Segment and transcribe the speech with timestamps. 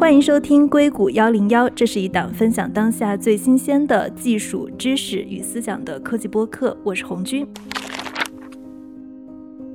[0.00, 6.74] 欢迎收听硅谷幺零幺，这是一档分享当下最新鲜的技术知识与思想的科技播客。
[6.82, 7.46] 我是红军。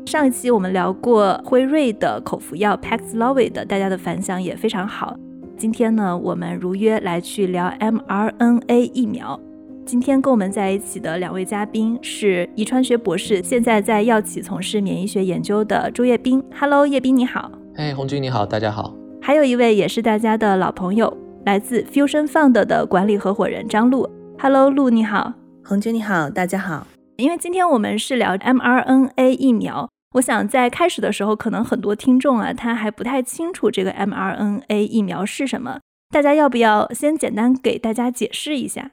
[0.08, 5.15] 上一期我们聊过辉瑞的口服药 Paxlovid，大家的反响也非常好。
[5.56, 9.39] 今天呢，我们如约来去聊 mRNA 疫苗。
[9.85, 16.44] 今天跟我们在一起的两位嘉宾是遗传学博士，现在在药企从事免疫学研究的朱叶斌。
[16.59, 17.52] Hello，叶斌你好。
[17.76, 18.91] 哎，红军你好，大家好。
[19.26, 21.12] 还有一位也是大家的老朋友，
[21.48, 24.08] 来自 Fusion Fund 的管理合伙人张璐。
[24.38, 25.34] Hello，陆你好。
[25.64, 26.86] 红军你好，大家好。
[27.18, 35.80] 因为今天我们是聊 mRNA 疫苗，我想在开始的时候，可能很多听众啊，他还不太清楚这个 mRNA 疫苗是什么。
[36.12, 38.92] 大家要不要先简单给大家解释一下？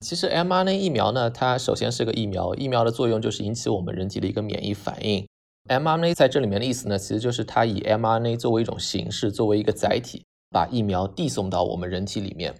[0.00, 5.24] 其实 mRNA 疫苗呢，它首先是个疫苗，疫苗的作用就是引起我们人体的一个免疫反应。
[5.68, 12.54] mRNA 在这里面的意思呢，其实就是它以 mRNA 作为一种形式，作为一个载体，把疫苗递送到我们人体里面。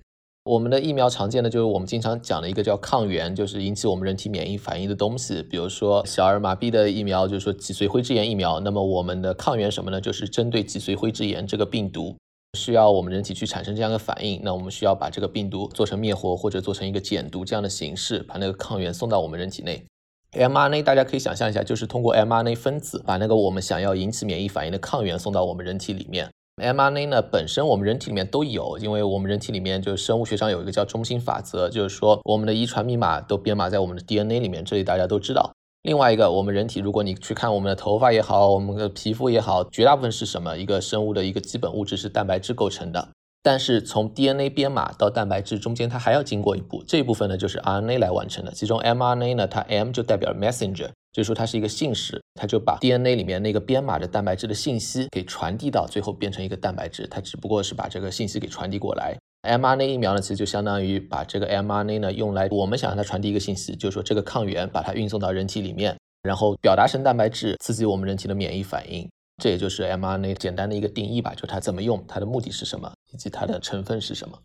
[0.45, 5.43] 我们的疫苗常见的就是我们经常讲的一个叫抗原，就是引起我们人体免疫反应的东西。
[5.43, 8.59] 比如说小儿麻痹的疫苗，就是说脊髓灰质炎疫苗。
[8.61, 10.01] 那么我们的抗原什么呢？
[10.01, 12.17] 就是针对脊髓灰质炎这个病毒。
[12.59, 19.85] 需要我们人体去产生这样的反应，那我们需要把这个病毒做成灭活或者做成一个减毒这样的形式，把那个抗原送到我们人体内。
[20.33, 26.31] mRNA 大家可以想象一下，就是通过 mRNA 分子把那个我们想要引起免疫反应的抗原送到我们人体里面。
[26.57, 35.53] mRNA 呢本身我们人体里面都有，因为我们人体里面就是生物学上有一个叫中心法则，就是说我们的遗传密码都编码在我们的 DNA 里面，这里大家都知道。
[35.83, 40.57] 另外一个，我们人体，如果你去看我们的头发也好，我们的皮肤也好，绝大部分是什么？
[40.57, 43.09] 一个生物的一个基本物质是蛋白质构成的。
[43.43, 48.53] 但是从 DNA 编码到蛋白质中间，它还要经过一步，这一部分呢就是 RNA 来完成的。
[48.53, 59.17] 其中 mRNA 呢，它 M 就代表 messenger，就是说它是一个信使，它就把 DNA 里面那个编码的蛋白质的信息给传递到最后变成一个蛋白质，它只不过是把这个信息给传递过来。
[59.43, 69.11] mRNA 疫苗呢，其实就相当于把这个 mRNA 呢用来我们想让它传递一个信息，就是说这个抗原把它运送到人体里面，然后表达成蛋白质，刺激我们人体的免疫反应。
[69.43, 74.39] 这也就是 mRNA 简单的一个定义吧，就它怎么用，它的目的是什么，以及它的成分是什么。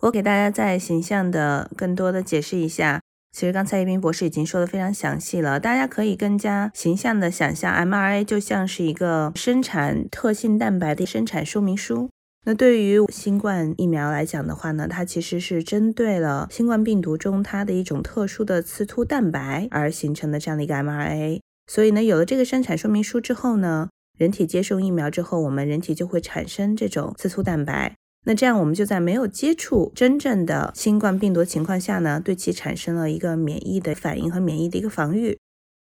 [0.00, 3.00] 我给大家再形象的更多的解释一下。
[3.30, 12.10] 其实刚才一斌博士已经说的非常详细了，大家可以更加形象的想象，mRNA 就像是一个生产特性蛋白的生产说明书。
[12.44, 21.38] 那对于新冠疫苗来讲的话呢，它其实是针对了新冠病毒中它的一种特殊的刺突蛋白而形成的这样的一个 mRNA。
[21.68, 23.90] 所以呢，有了这个生产说明书之后呢，
[24.20, 27.96] 人体接受疫苗之后，我们人体就会产生这种刺突蛋白。
[28.26, 35.38] 那这样我们就在没有接触真正的新冠病毒情况下呢，对其产生了一个免疫的反应和免疫的一个防御。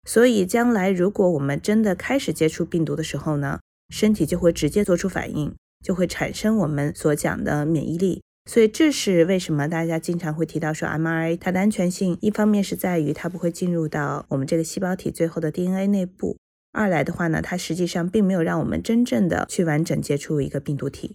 [0.09, 5.53] 所以将来如果我们真的开始接触病毒的时候呢，身体就会直接做出反应。
[5.84, 8.20] 就会产生我们所讲的免疫力，
[8.50, 16.37] 所以这是为什么大家经常会提到说 mRNA 它的安全性，一方面是在于它不会进入到我们这个细胞体最后的 DNA 内部，
[16.72, 21.14] 二来的话呢，它实际上并没有让我们真正的去完整接触一个病毒体。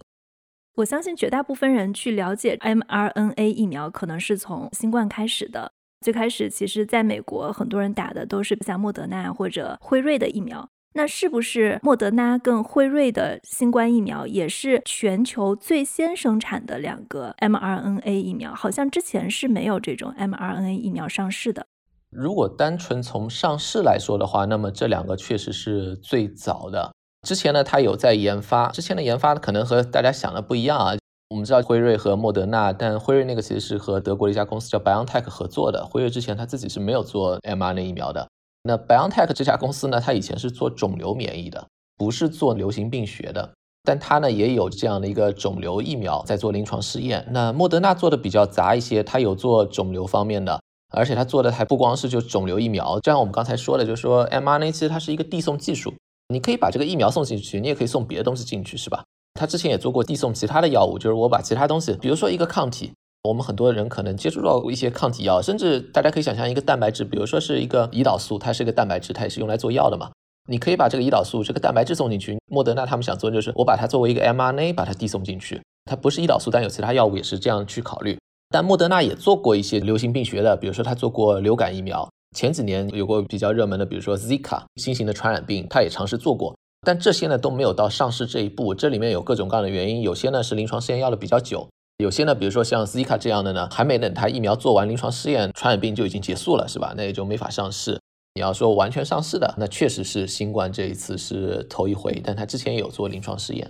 [0.76, 5.72] 我相信绝大部分人去了解 mRNA 疫苗，可能是从新冠开始的。
[6.00, 10.68] 最开始其实在美国，很多人打的都是像莫德纳或者辉瑞的疫苗。
[10.96, 18.54] 那是不是莫德纳跟辉瑞的新冠疫苗也是全球最先生产的两个 mRNA 疫苗？
[18.54, 21.66] 好像之前是没有这种 mRNA 疫苗上市的。
[22.14, 26.92] 如果单纯从上市来说的话，那么这两个确实是最早的。
[27.26, 30.94] 之前呢，它有在研发，之前的研发可能和大家想的不一样啊。
[31.30, 35.84] 我们知道辉瑞和莫德纳，但辉瑞那个其实是和德国的一家公司叫 BioNTech 合作的。
[35.84, 38.28] 辉瑞之前他自己是没有做 mRNA 疫苗的。
[38.62, 43.52] 那 BioNTech 这家公司呢，它以前是做肿瘤免疫的，不是做流行病学的。
[43.82, 47.26] 但它呢也有这样的一个肿瘤疫苗在做临床试验。
[47.30, 50.60] 那莫德纳做的比较杂一些，它有做肿瘤方面的，
[50.94, 52.98] 而且它做的还不光是就肿瘤疫苗。
[53.00, 55.92] 就像我们刚才说的，就是说 mRNA 其实它是一个递送技术，
[56.28, 59.04] 你可以把这个疫苗送进去，你也可以送别的东西进去，是吧？
[59.34, 62.92] 它之前也做过递送其他的药物，就是我把其他东西，比如说一个抗体。
[63.26, 70.10] 我们很多人可能接触到过一些抗体药，甚至大家可以想象一个蛋白质，比如说是一个胰岛素，它是一个蛋白质，它也是用来做药的嘛。
[70.46, 72.36] 你可以把这个胰岛素这个蛋白质送进去。
[72.52, 78.18] 莫德纳他们想做就是我把它作为一个 mRNA 把它递送进去，它不是胰岛素，但有其他药物也是这样去考虑。
[78.54, 86.56] 但莫德纳也做过一些流行病学的，比如说他做过流感疫苗，前几年有过比较热门的，比如说 Zika 新型的传染病，他也尝试做过，
[86.86, 88.72] 但这些呢都没有到上市这一步。
[88.72, 91.68] 这里面有各种各样的原因，有些呢是临床试验要的比较久。
[91.96, 96.94] 有些呢，比如说像 Zika 这样的呢，还没等它疫苗做完临床试验，传染病就已经结束了，是吧？
[96.96, 97.98] 那也就没法上市。
[98.36, 103.68] 你要说完全上市的，那确实是新冠这一次是头一回，但它之前也有做临床试验。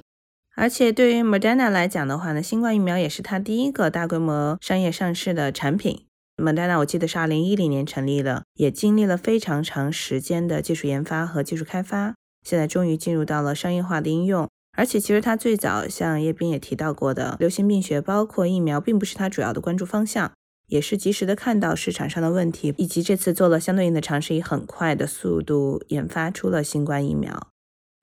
[0.56, 6.06] 而且对于 Moderna 来讲的话呢，新冠疫苗也是它第一个大规模商业上市的产品。
[6.36, 12.14] Moderna 我记得是二零一零年成立的，也经历了非常长时间的技术研发和技术开发，
[12.44, 14.48] 现在终于进入到了商业化的应用。
[14.76, 20.32] 而且其实它最早像叶斌也提到过的，流行病学包括疫苗，并不是它主要的关注方向，
[20.66, 27.53] 也是及时的看到市场上的问题，以及这次做了相对应的尝试，以很快的速度研发出了新冠疫苗。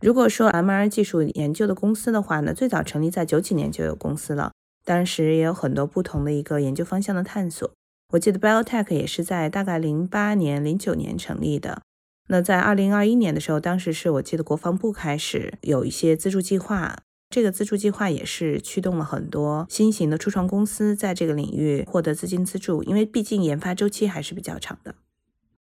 [0.01, 4.51] 如果说 MR 技术研究的公司的话呢，最早成立在九几年就有公司了，
[4.83, 7.71] 当时也有很多不同的一个研究方向的探索。
[8.13, 11.83] 我记得 BioTech 也是在大概零八年、零九年成立的。
[12.29, 16.97] 那在二零二一年的时候，当时是我记得国防部开始有一些资助计划，
[17.29, 24.95] 这个资助计划也是驱动了很多新型的初创公司在这个领域获得资金资助，因为毕竟研发周期还是比较长的。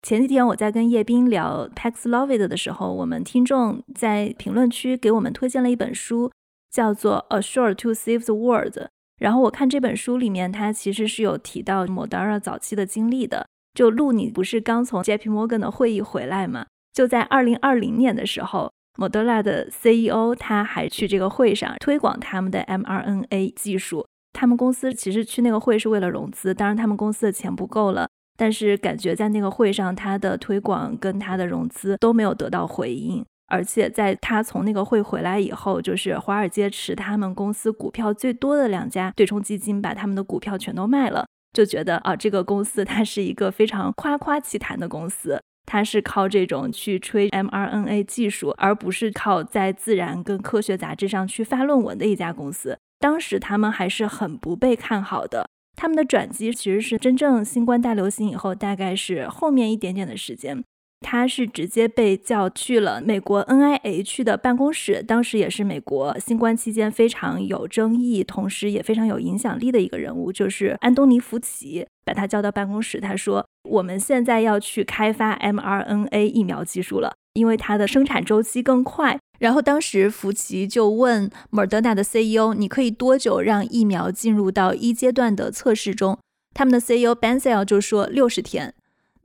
[0.05, 6.31] 前几天我在跟叶斌聊 Paxlovid 的时候，我们听众在评论区给我们推荐了一本书，
[6.71, 8.77] 叫做《A Short to Save the World》。
[9.17, 13.47] 然后我看这本书里面，它其实是有提到 Modera 早期的经历的。
[13.73, 16.67] 就路，你不是刚从 JP Morgan 的会议回来吗？
[16.93, 24.05] 就在二零二零年的时候，Modera 的 CEO 他还去这个会上推广他们的 mRNA 技术。
[24.33, 28.07] 他们公司其实去那个会是为了融资，当然他们公司的钱不够了。
[28.37, 33.23] 但是感觉在那个会上，他的推广跟他的融资都没有得到回应。
[33.47, 52.79] 而且在他从那个会回来以后，就是华尔街持他们公司股票最多的两家对冲基金把他们的股票全都卖了，就觉得啊，这个公司它是一个非常夸夸其谈的公司，它是靠这种去吹 mRNA 技术，而不是靠在自然跟科学杂志上去发论文的一家公司。
[52.99, 60.63] 当时他们还是很不被看好的，他们的转机其实是真正新冠大流行以后，大概是后面一点点的时间。
[61.01, 86.17] 他是直接被叫去了美国 NIH 的办公室，当时也是美国新冠期间非常有争议，同时也非常有影响力的一个人物，就是安东尼·福奇，把他叫到办公室，他说：“我们现在要去开发 mRNA 疫苗技术了，因为它的生产周期更快。”然后当时福奇就问 Moderna 的 CEO：“ 你可以多久让疫苗进入到一阶段的测试中？”
[86.55, 88.73] 他们的 CEO Ben Sale 就说：“六十天。”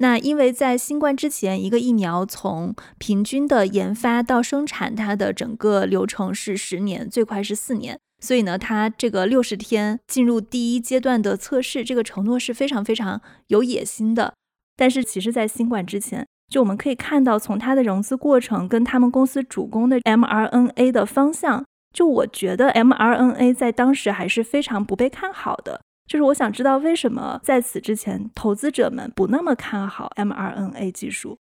[0.03, 7.99] 那因为在新冠之前，一个疫苗从平均的研发到生产，它的整个流程是十年，最快是四年。
[8.19, 14.35] 所以呢，它这个六十天进入第一阶段的测试，这个承诺是非常非常有野心的。
[14.75, 21.65] 但是其实，在新冠之前，就我们可以看到，从它的融资过程跟他们公司主攻的 mRNA 的方向，
[21.95, 25.81] 就我觉得 mRNA 在当时还是非常不被看好的。
[26.09, 31.39] 就是我想知道为什么在此之前，投资者们不那么看好 mRNA 技术。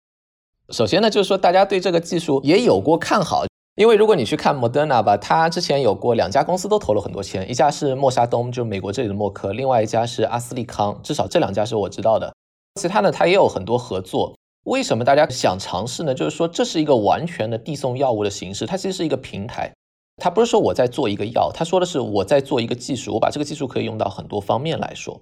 [0.70, 3.44] 首先呢，就是说大家对这个技术也有过看好，
[3.76, 12.34] 因为如果你去看 Moderna 吧，它之前有过两家公司都投了很多钱，一家是默沙东，就是美国这里的默克，另外一家是阿斯利康，至少这两家是我知道的。
[12.80, 14.35] 其他呢，它也有很多合作。
[14.66, 16.12] 为什么大家想尝试呢？
[16.12, 19.72] 就是说这是一个完全的递送药物的形式，它其实是一个平台。
[20.16, 25.20] 它不是说我在做一个药，他说的是我在做一个技术，我把这个技术可以用到很多方面来说。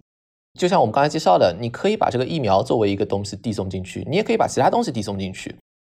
[0.58, 5.54] 就像我们刚才介绍的，你可以把这个疫苗作为一个东西递送进去，你也可以把其他东西递送进去。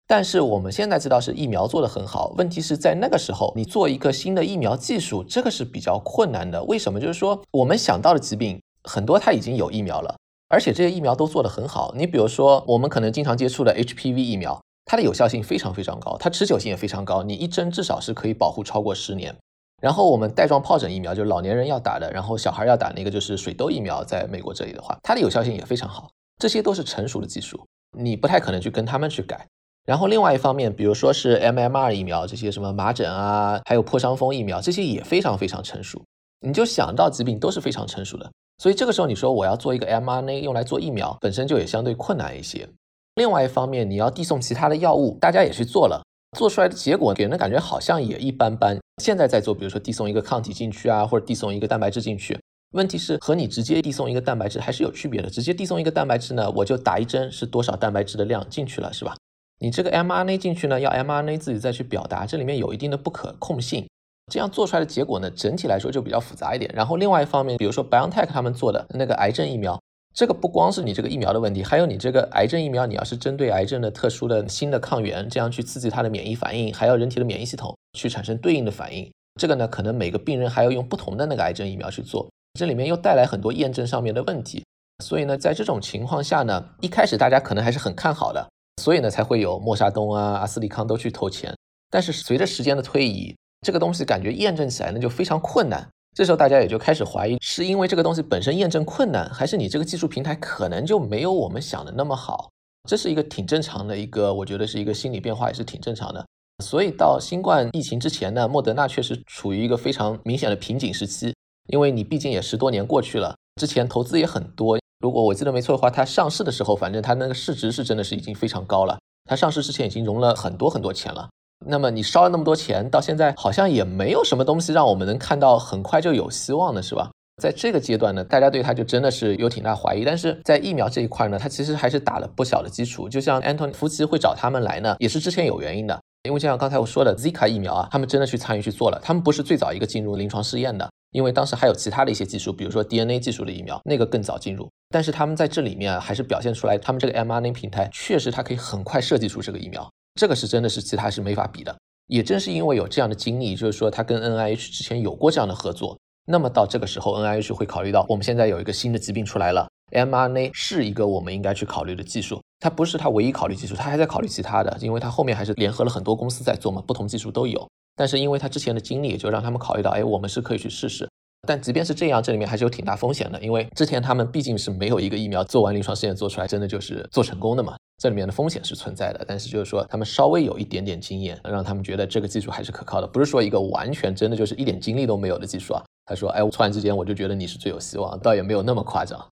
[0.06, 6.62] 但是我们现在知道是疫苗做得很好，问题是在那个时候你做一个新的疫苗技术，这个是比较困难的。
[6.64, 6.98] 为什么？
[6.98, 10.16] 就是说我们想到的疾病很多，它已经有疫苗了，
[10.54, 11.92] 而且这些疫苗都做得很好。
[11.96, 14.60] 你比如说我们可能经常接触的 HPV 疫苗。
[14.86, 19.34] 它的有效性非常非常高，它持久性也非常高，你一针至少是可以保护超过十年。
[19.80, 26.10] 然后我们带状疱疹疫苗就是老年人要打的，然后小孩要打那个就是水痘疫苗，在美国这里的话，它的有效性也非常好。
[26.38, 27.64] 这些都是成熟的技术，
[27.98, 29.46] 你不太可能去跟他们去改。
[29.86, 36.02] 然后另外一方面，比如说是 MMR 疫苗，这些什么麻疹啊，还有破伤风疫苗，这些也非常非常成熟。
[36.46, 42.68] 你就想到疾病都是非常成熟的，所以这个时候你说我要做一个 mRNA 用来做疫苗，本身就也相对困难一些。
[43.14, 46.02] 另外一方面，你要递送其他的药物，大家也去做了，
[46.36, 48.78] 做出来的结果给人的感觉好像也一般般。
[49.02, 52.38] 现在在做，比如说递送一个抗体进去啊，或者递送一个蛋白质进去，
[52.72, 55.30] 问题是和你直接递送一个蛋白质还是有区别的。
[55.30, 59.16] 直接递送一个蛋白质呢，我就打一针是多少蛋白质的量进去了，是吧？
[59.60, 63.88] 你这个 mRNA 进去呢，要 mRNA 自己再去表达，这里面有一定的不可控性，
[64.32, 66.70] 这样做出来的结果呢，整体来说就比较复杂一点。
[66.74, 69.80] 然后另外一方面，比如说 BioNTech 他们做的那个癌症疫苗。
[70.14, 79.10] 这个不光是你这个疫苗的问题，还有你这个癌症疫苗，你要是针对癌症的特殊的新的抗原，这样去刺激它的免疫反应，还要人体的免疫系统去产生对应的反应。
[79.40, 84.64] 这个呢，可能每个病人还要用不同的那个癌症疫苗去做，这里面又带来很多验证上面的问题。
[85.02, 88.48] 所以呢，在这种情况下呢，一开始大家可能还是很看好的，
[88.80, 91.52] 所以呢才会有默沙东啊、阿斯利康都去投钱。
[91.90, 95.88] 但是随着时间的推移，这个东西感觉验证起来呢就非常困难。
[96.14, 102.50] 这时候大家也就开始怀疑，是因为这个东西本身验证困难，还是你这个技术平台可能就没有我们想的那么好？
[102.88, 106.24] 这是一个挺正常的一个，我觉得是一个心理变化，也是挺正常的。
[106.62, 111.34] 所以到新冠疫情之前呢，莫德纳确实处于一个非常明显的瓶颈时期，
[111.68, 114.78] 因为你毕竟也十多年过去了，之前投资也很多。
[115.00, 118.98] 如果我记得没错的话，它上市的时候，反正它那个市值是真的是已经非常高了。
[119.24, 121.28] 它上市之前已经融了很多很多钱了。
[121.66, 127.10] 那么你烧了那么多钱，到现在好像也没有什么东西让我们能看到很快就有希望的，是吧？
[127.42, 130.04] 在这个阶段呢，大家对它就真的是有挺大怀疑。
[130.04, 133.08] 但是在疫苗这一块呢，它其实还是打了不小的基础。
[133.08, 136.00] 就像 Anton 夫妻会找他们来呢，也是之前有原因的。
[136.22, 138.98] 因为就像刚才我说的，Zika 疫苗啊，他们真的去参与去做了。
[139.02, 144.70] 他们不是最早一个进入临床试验的，因为当时还有其他的一些技术，比如说 DNA 技术的疫苗，那个更早进入。
[144.88, 151.76] 但是他们在这里面啊还是表现出来，他们这个 mRNA 平台确实它可以很快设计出这个疫苗，这个是真的是其他是没法比的。
[152.06, 162.40] 也正是因为有这样的经历，就是说他跟 NIH 之前有过这样的合作，那么到这个时候，NIH 会考虑到我们现在有一个新的疾病出来了，mRNA 是一个我们应该去考虑的技术。
[162.60, 167.66] 它不是它唯一考虑技术，它还在考虑其他的，因为它后面还是联合了很多公司在做嘛，不同技术都有。
[167.96, 171.08] 但是因为它之前的经历，就让他们考虑到，哎，我们是可以去试试。
[171.46, 177.74] 但即便是这样，这里面还是有挺大风险的，因为之前他们毕竟是没有一个疫苗做完临床试验做出来，真的就是做成功的嘛。
[178.02, 185.82] 这里面的风险是存在的，但是就是说他们稍微有一点点经验，让他们觉得这个技术还是可靠的，不是说一个完全真的就是一点精力都没有的技术啊。
[186.06, 189.24] 他说，哎，突然之间我就觉得你是最有希望，倒也没有那么夸张。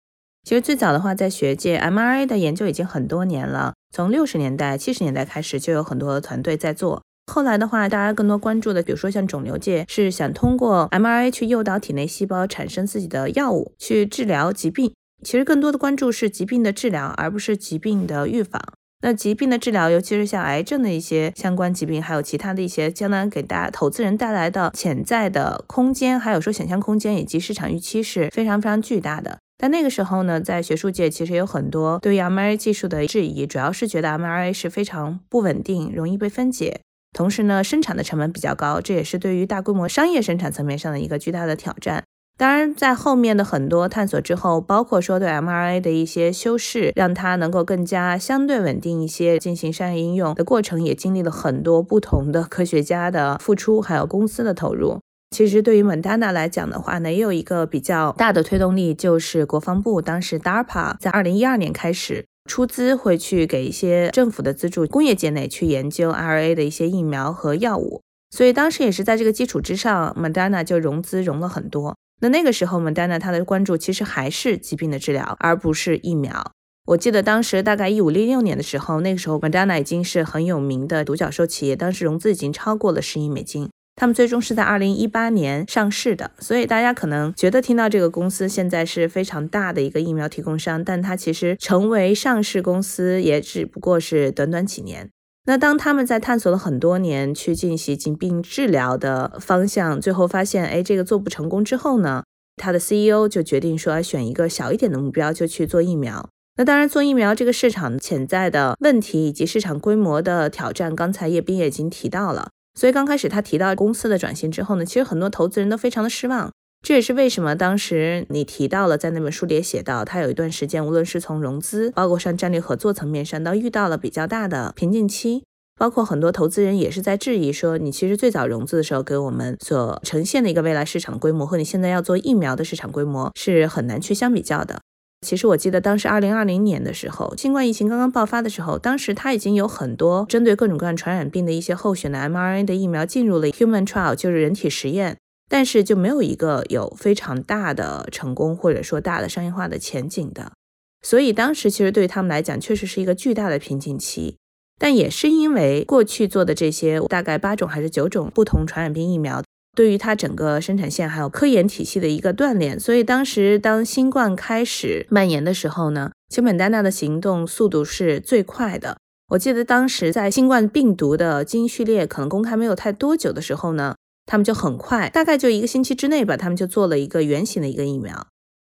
[0.45, 7.03] 其实最早的话，在学界，M R A 的研究已经很多年了，从六十年代、七十年代开始就有很多团队在做。
[7.27, 14.93] 后来的话，大家更多关注的，比如说像肿瘤界，是想通过 M R A 去诱导体内细胞产生自己的药物，去治疗疾病。
[15.23, 18.61] 其实更多的关注是疾病的治疗，而不是疾病的预防。
[19.05, 29.39] 那疾病的治疗，尤其是像癌症的一些相关疾病，还有其他的一些将来给大家投资人带来的潜在的空间，还有说想象空间以及市场预期是非常非常巨大的。
[29.57, 36.81] 但那个时候呢，在学术界其实有很多对于 M R A 技术的质疑，主要是觉得 M R A 是非常不稳定，容易被分解。
[37.13, 42.05] 同时呢，生产的成本比较高，这也是对于大规模商业生产层面上的一个巨大的挑战。
[42.39, 54.99] 当然，在后面的很多探索之后，包括说对 mRNA 的一些修饰，让它能够更加相对稳定一些，进行商业应用的过程，也经历了很多不同的科学家的付出，还有公司的投入。
[55.31, 62.25] 其实对于 Moderna 来讲的话呢，也有一个比较大的推动力，就是国防部当时 DARPA 在二零一二年开始。
[62.45, 71.97] 出资会去给一些政府的资助，工业界内去研究 RA 的一些疫苗和药物，所以当时也是在这个基础之上，Moderna 就融资融了很多。
[72.21, 76.53] 那那个时候，Moderna 它的关注其实还是疾病的治疗，而不是疫苗。
[76.87, 83.71] 我记得当时大概一五六六年的时候，那个时候 Moderna 已经是很有名的独角兽企业，当时融资已经超过了十亿美金。
[83.95, 95.11] 他们最终是在二零一八年上市的，所以大家可能觉得听到这个公司现在是非常大的一个疫苗提供商，但它其实成为上市公司也只不过是短短几年。
[95.45, 102.23] 那当他们在探索了很多年去进行疾病治疗的方向，最后发现，哎，这个做不成功之后呢，
[102.57, 106.29] 他的 CEO 就决定说，选一个小一点的目标，就去做疫苗。
[106.57, 112.51] 那当然，做疫苗这个市场潜在的问题以及市场规模的挑战，刚才叶斌也已经提到了。
[112.75, 116.51] 所以刚开始他提到公司的转型之后呢，其实很多投资人都非常的失望。
[116.85, 125.45] 这也是为什么当时你提到了在那本书里也写到，他有一段时间无论是从融资，包括上战略合作层面上，都遇到了比较大的瓶颈期。
[125.79, 134.81] 包括很多投资人也是在质疑说，你其实最早融资的时候给我们所呈现的一个未来市场规模，和你现在要做疫苗的市场规模是很难去相比较的。
[135.23, 145.17] 其实我记得当时二零二零年的时候，新冠疫情刚刚爆发的时候，当时它已经有很多针对各种各样传染病的一些候选的 mRNA 的疫苗进入了 human trial，就是人体实验，
[145.49, 150.53] 但是就没有一个有非常大的成功或者说大的商业化的前景的。
[151.01, 154.37] 所以当时其实对于他们来讲，确实是一个巨大的瓶颈期。
[154.79, 159.41] 但也是因为过去做的这些大概八种还是九种不同传染病疫苗。
[159.75, 168.99] 对于它整个生产线还有科研体系的一个锻炼，所以当时当新冠开始蔓延的时候呢，其实本丹娜的行动速度是最快的。
[169.31, 178.27] 我记得当时在新冠病毒的基因序列可能公开没有太多久的时候呢，他们就很快，大概就一个星期之内吧，他们就做了一个原型的一个疫苗。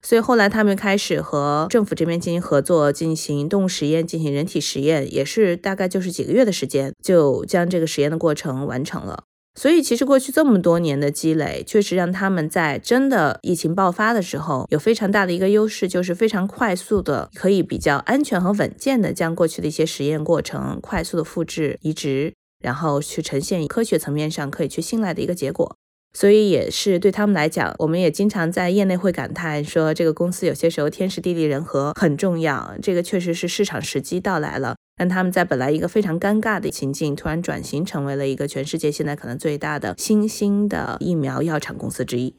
[0.03, 9.25] 所以后来他们开始和政府这边进行合作，进行动物实验，进行人体实验，也是大概就是几个月的时间，就将这个实验的过程完成了。
[9.59, 22.33] 所以，其实过去这么多年的积累，确实让他们在真的疫情爆发的时候，有非常大的一个优势，就是非常快速的，可以比较安全和稳健的将过去的一些实验过程快速的复制移植。
[22.61, 25.77] 然后去呈现科学层面上可以去信赖的一个结果。
[26.15, 32.75] 所以也是对他们来讲，我们也经常在业内会感叹说，这个公司有些时候天时地利人和很重要。
[32.83, 42.35] 这个确实是市场时机到来了，让他们在本来一个非常尴尬的情境，突然转型成为了一个全世界现在可能最大的新兴的疫苗药厂公司之一。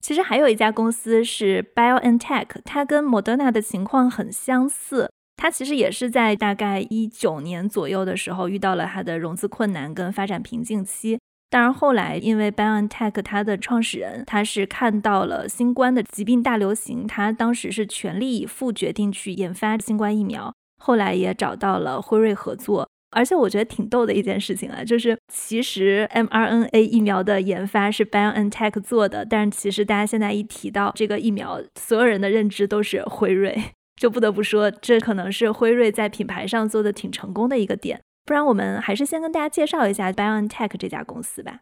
[0.00, 5.10] 其实还有一家公司是 BioNTech，它跟 Moderna 的情况很相似。
[5.36, 11.18] 它其实也是在大概一九年左右的时候遇到了它的融资困难跟发展瓶颈期。
[11.50, 20.54] 当然，后来因为 BioNTech 它的创始人他是看到了新冠的疾病大流行，他当时是全力以赴决定去研发新冠疫苗。
[20.78, 33.60] 后来也找到了辉瑞合作，而且我觉得挺逗的一件事情啊，就是其实 mRNA 疫苗的研发是 BioNTech 做的，但是其实大家现在一提到这个疫苗，所有人的认知都是辉瑞，
[34.00, 38.00] 就不得不说这可能是辉瑞在品牌上做的挺成功的一个点。
[38.24, 41.60] 不然我们还是先跟大家介绍一下 BioNTech 这家公司吧。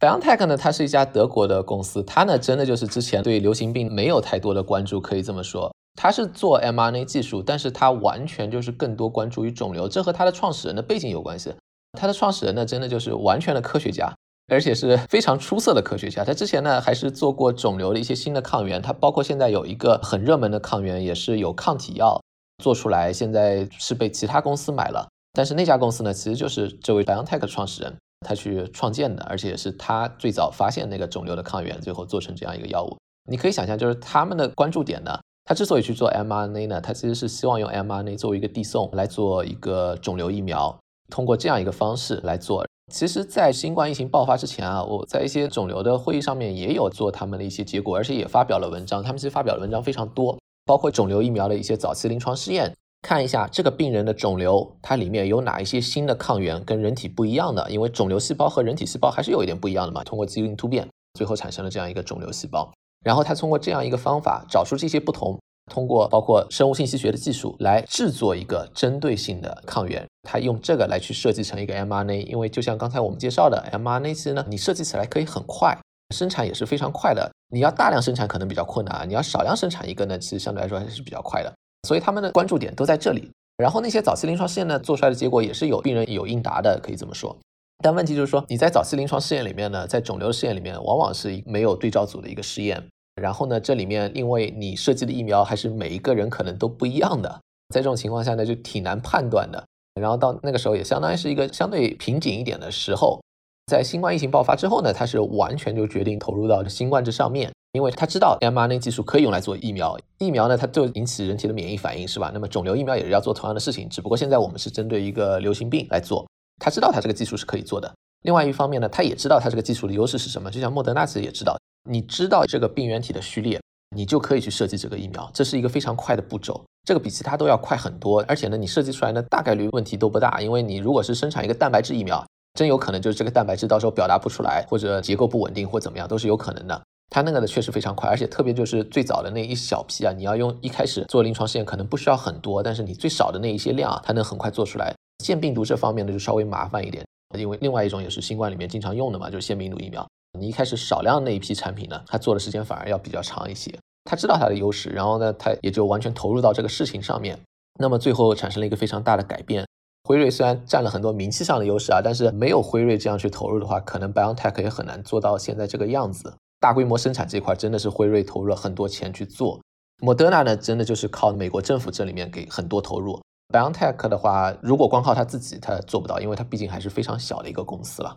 [0.00, 5.72] BioNTech 呢，它是一家德国的公司，它呢真的就是之前对流行病没有太多的关注，可以这么说。
[5.96, 11.54] 它是做 mRNA 技术，但是它完全就是更多关注于肿瘤，这和它的创始人的背景有关系。
[11.98, 14.12] 它的创始人呢，真的就是完全的科学家，
[14.48, 16.24] 而且是非常出色的科学家。
[16.24, 22.20] 他之前呢还是做过肿瘤的一些新的抗原，它包括现在有一个很热门的抗原，也是有抗体药
[22.62, 25.08] 做出来，现在是被其他公司买了。
[25.34, 27.94] 但是那家公司呢，其实就是这位 BioNTech 创始人
[28.26, 32.96] 他去创建的，而且也是他最早发现那个肿瘤的抗原，最后做成这样一个药物。
[33.28, 40.74] 你可以想象，就是他们的关注点呢，他之所以去做 mRNA 呢，他其实是希望用 mRNA 作为一个递送来做一个肿瘤疫苗，
[41.10, 42.64] 通过这样一个方式来做。
[42.92, 49.02] 其实，在新冠疫情爆发之前啊，我在一些肿瘤的会议上面也有做他们的一些结果，而且也发表了文章。
[49.02, 52.72] 他们其实发表的文章非常多，包括肿瘤疫苗的一些早期临床试验。
[53.04, 57.70] 看一下这个病人的肿瘤，它里面有哪一些新的抗原跟人体不一样的？
[57.70, 60.02] 因为肿瘤细胞和人体细胞还是有一点不一样的嘛。
[60.02, 62.72] 通过基因突变，最后产生了这样一个肿瘤细胞。
[63.04, 65.38] 然后他通过这样一个方法找出这些不同，
[65.70, 70.02] 通过包括生物信息学的技术来制作一个针对性的抗原。
[70.26, 72.26] 他用这个来去设计成一个 mRNA。
[72.26, 75.78] 因为就像刚才我们介绍的 mRNA，其实呢，你设计起来可以很快，
[76.14, 77.30] 生产也是非常快的。
[77.52, 81.52] 你要大量生产可能比较困难啊，你要少量生产一个呢，其实相对来说还是比较快的。
[81.84, 87.36] 所以他们的关注点都在这里，然后那些早期临床试验呢做出来的结果也是有病人有应答的，可以这么说。
[87.82, 92.82] 但问题就是说，你在早期临床试验里面呢，在肿瘤试验里面，往往是没有对照组的一个试验。
[93.20, 97.28] 然后呢，这里面因为你设计的疫苗还是每一个人可能都不一样的，
[97.74, 99.62] 在这种情况下呢，就挺难判断的。
[100.00, 103.20] 然后到那个时候也相当于是一个相对瓶颈一点的时候，
[103.66, 107.52] 在新冠疫情爆发之后呢，他是完全就决定投入到新冠这上面。
[107.74, 112.30] 因为他知道 mRNA 技术可以用来做疫苗，疫苗呢，它就引起人体的免疫反应，是吧？
[112.32, 116.24] 那么肿瘤疫苗也是要做同样的事情，只不过现在我们是针对一个流行病来做。
[116.62, 117.92] 他知道他这个技术是可以做的。
[118.22, 120.48] 另外一方面呢，他也知道他这个技术的优势是什么。
[120.52, 121.58] 就像莫德纳其实也知道，
[121.90, 123.60] 你知道这个病原体的序列，
[123.96, 128.24] 你就可以去设计这个疫苗，这是一个非常快的步骤，这个比其他都要快很多。
[128.28, 136.80] 而且呢，你设计出来呢，大概率问题都不大，因为你如果是生产一个蛋白质疫苗，真有可能就是这个蛋白质到时候表达不出来，或者结构不稳定或怎么样，都是有可能的。
[137.10, 144.94] 它那个的确实非常快，而且特别就是最早的那一小批啊，你要用一开始做临床试验可能不需要很多，但是你最少的那一些量，它能很快做出来。
[145.22, 147.04] 腺病毒这方面呢就稍微麻烦一点，
[147.38, 150.06] 因为另外一种也是新冠里面经常用的嘛，就是腺病毒疫苗。
[150.38, 153.72] 你一开始少量那一批产品呢，它做的时间反而要比较长一些。
[154.04, 157.38] 他知道它的优势，然后呢，他也就完全投入到这个事情上面。
[157.78, 159.64] 那么最后产生了一个非常大的改变。
[160.06, 166.34] 辉瑞虽然占了很多名气上的优势啊，但是没有辉瑞这样去投入的话，可能 BioNTech 也很难做到现在这个样子。
[166.64, 169.60] 大规模生产这块真的是辉瑞投入了很多钱去做，
[170.00, 173.20] 莫德纳呢，真的就是靠美国政府这里面给很多投入。
[173.52, 178.16] BioNTech 的话，如果光靠他自己，他做不到，因为他毕竟还是非常小的一个公司了。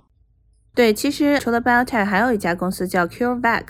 [0.73, 3.65] 对，其实除了 BioNTech，还有一家公司叫 CureVac。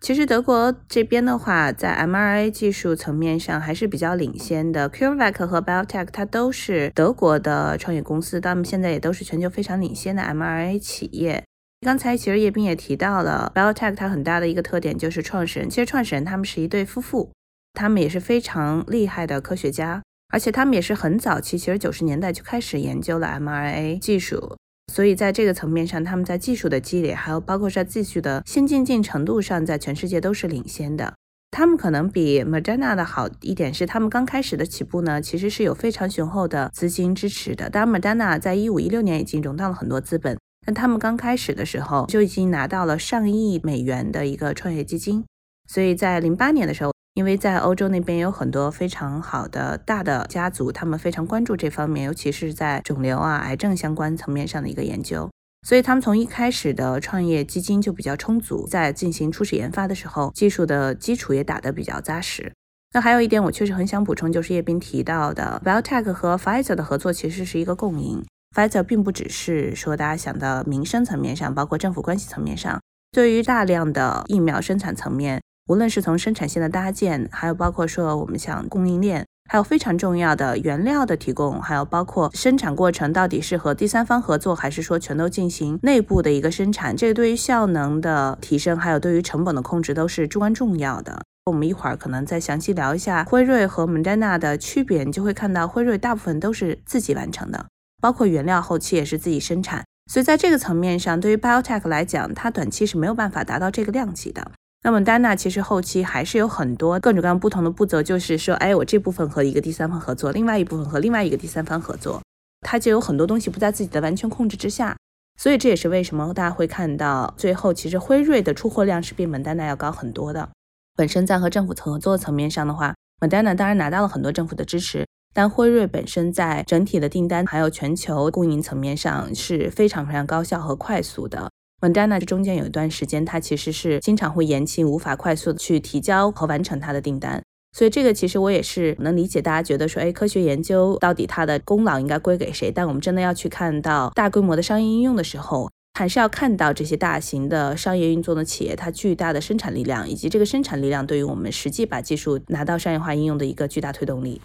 [0.00, 4.88] 其实德国这边的话，在 mRNA 技术层面上还是比较领先的。
[4.88, 11.42] CureVac 和 BioNTech 它都是德国的创业公司，他们现在也都是全球非常领先的 mRNA 企业。
[11.86, 15.70] 刚才其实叶斌也提到了 BioTech，它很大的一个特点就是创始人。
[15.70, 17.32] 其实创始人他们是一对夫妇，
[17.72, 24.56] 他们也是非常厉害的科学家，而且他们也是很早期，其实九十年代就开始研究了 mRNA 技术。
[24.92, 31.14] 所以在这个层面上，他们在技术的积累，还有包括在技术的先进进程度上，在全世界都是领先的。
[31.50, 37.70] 他们可能比 m o d e n a 的好一点是，他们刚开始的起步呢，其实是有非常雄厚的资金支持的。
[37.70, 40.36] 当然 m o d e n a 在一五一六年已经融到了很多资本。
[40.72, 45.24] 他们刚开始的时候就已经拿到了上亿美元的一个创业基金，
[45.68, 55.28] 所以在零八年的时候，因为在欧洲那边有很多非常好的大的家族，他们非常关注这方面，尤其是在肿瘤啊、癌症相关层面上的一个研究。
[55.66, 62.50] 所以他们从一开始的创业基金就比较充足，在进行初始研发的时候，技术的基础也打得比较扎实。
[62.94, 68.24] 那还有一点，我确实很想补充，就是叶斌提到的 Biotech 和 Pfizer 的合作其实是一个共赢。
[68.52, 72.80] F i z e r 并不只是说大家想的民生层面上，包括政府关系层面上，
[73.12, 79.24] 对于大量的疫苗生产层面，无论是从生产线的搭建，还有包括说我们想供应链。
[79.48, 91.20] 还有非常重要的原料的提供，还有包括生产过程到底是和第三方合作，还是说全都进行内部的一个生产，这个对于效能的提升，还有对于成本的控制都是至关重要的。
[91.46, 97.66] 我们一会儿可能再详细聊一下辉瑞和孟加纳的区别，你就会看到辉瑞大部分都是自己完成的，
[98.00, 104.50] 包括原料后期也是自己生产，所以在这个层面上，对于 Biotech 来讲，它短期是没有办法达到这个量级的。
[104.82, 112.22] 那么丹娜其实后期还是有很多各种各样不同的步骤，就是说，哎，我这部分和一个第三方合作，另外一部分和另外一个第三方合作，
[112.62, 114.96] 它就有很多东西不在自己的完全控制之下，
[115.38, 120.48] 所以这也是为什么大家会看到最后其实辉瑞的出货量是比蒙丹娜要高很多的。
[120.96, 131.50] 本身在和政府合作层面上的话，蒙丹娜当然拿到了很多政府的支持，但辉瑞本身在整体的订单还有全球供应层面上是非常非常高效和快速的。
[131.80, 137.42] Moderna 这中间有一段时间，它其实是经常会延期，无法快速的去提交和完成它的订单。
[137.72, 142.70] 所以这个其实我也是能理解，大家觉得说，哎，科学研究到底它的功劳应该归给谁？
[142.70, 154.42] 但我们真的要去看到大规模的商业应用的时候，还是要看到这些大型的商业运作的企业它巨大的生产力量，以及这个生产力量对于我们实际把技术拿到商业化应用的一个巨大推动力。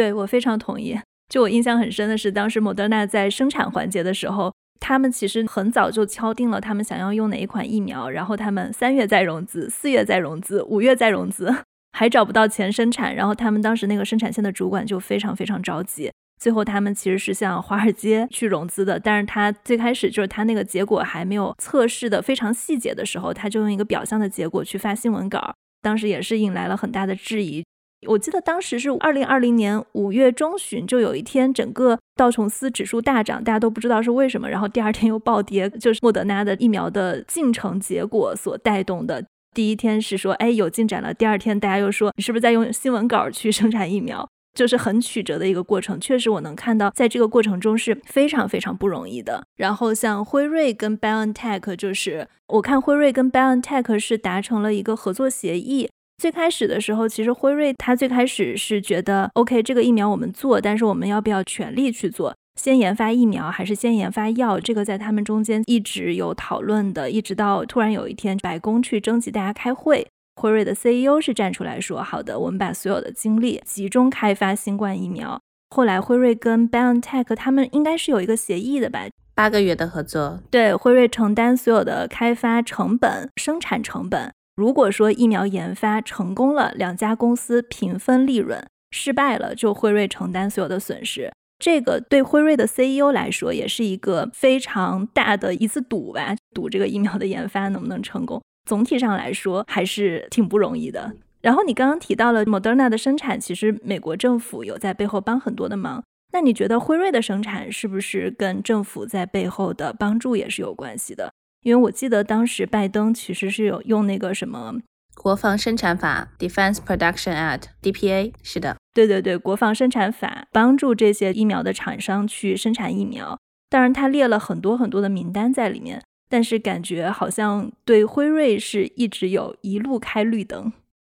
[0.00, 0.98] 对我非常同意。
[1.28, 4.52] 就我印象很深的是，当时莫德纳在生产环节的时候。
[4.82, 11.54] 他们其实很早就敲定了他们想要用哪一款疫苗，然后他们三月再融资，四月再融资，五月再融资，
[11.92, 16.10] 还找不到钱生产，然后他们当时那个生产线的主管就非常非常着急。
[16.40, 27.62] 最后他们其实是向华尔街去融资的，但是他最开始就是他那个结果还没有测试的非常细节的时候，他就用一个表象的结果去发新闻稿，当时也是引来了很大的质疑。
[28.06, 39.24] 我记得当时是二零二零年五月中旬，就有一天整个道琼斯指数大涨，大家都不知道是为什么，然后第二天又暴跌，就是莫德纳的疫苗的进程结果所带动的。
[39.54, 44.28] 第一天是说，哎，有进展了，第二天大家又说，你是不是在用新闻稿去生产疫苗？
[44.52, 46.00] 就是很曲折的一个过程。
[46.00, 49.44] 确实，我能看到在这个过程中是非常非常不容易的。
[49.56, 55.88] 然后像辉瑞跟 BioNTech，就是我看辉瑞跟 BioNTech 是达成了一个合作协议。
[56.20, 62.34] 最开始的时候，其实辉瑞他最开始是觉得，OK，这个疫苗我们做，但是我们要不要全力去做？
[62.60, 64.60] 先研发疫苗还是先研发药？
[64.60, 70.06] 这个在他们中间一直有讨论的，一直到突然有一天，白宫去征集大家开会，
[70.36, 75.40] 辉瑞的 CEO 是站出来说，好的，我们把所有的精力集中开发新冠疫苗。
[75.74, 79.06] 后来辉瑞跟 BioNTech 他们应该是有一个协议的吧？
[79.34, 84.30] 八个月的合作，对，辉瑞承担所有的开发成本、生产成本。
[84.60, 91.32] 如果说疫苗研发成功了，两家公司平分利润；失败了，就辉瑞承担所有的损失。
[91.58, 98.42] 这个对辉瑞的 CEO 来说，也是一个非常大的一次赌吧，赌这个疫苗的研发能不能成功。
[98.68, 101.10] 总体上来说，还是挺不容易的。
[101.40, 106.04] 然后你刚刚提到了 Moderna 的生产，其实美国政府有在背后帮很多的忙。
[106.34, 111.32] 那你觉得辉瑞的生产是不是跟政府在背后的帮助也是有关系的？
[111.62, 114.74] 因为我记得当时拜登其实是有用那个什么
[115.14, 118.32] 国防生产法 （Defense Production Act，DPA）。
[118.42, 123.38] 是的，对对对，国防生产法帮助这些疫苗的厂商去生产疫苗。
[123.68, 130.72] 当然，他列了很多很多的名单在里面，但是感觉好像对辉瑞是一直有一路开绿灯。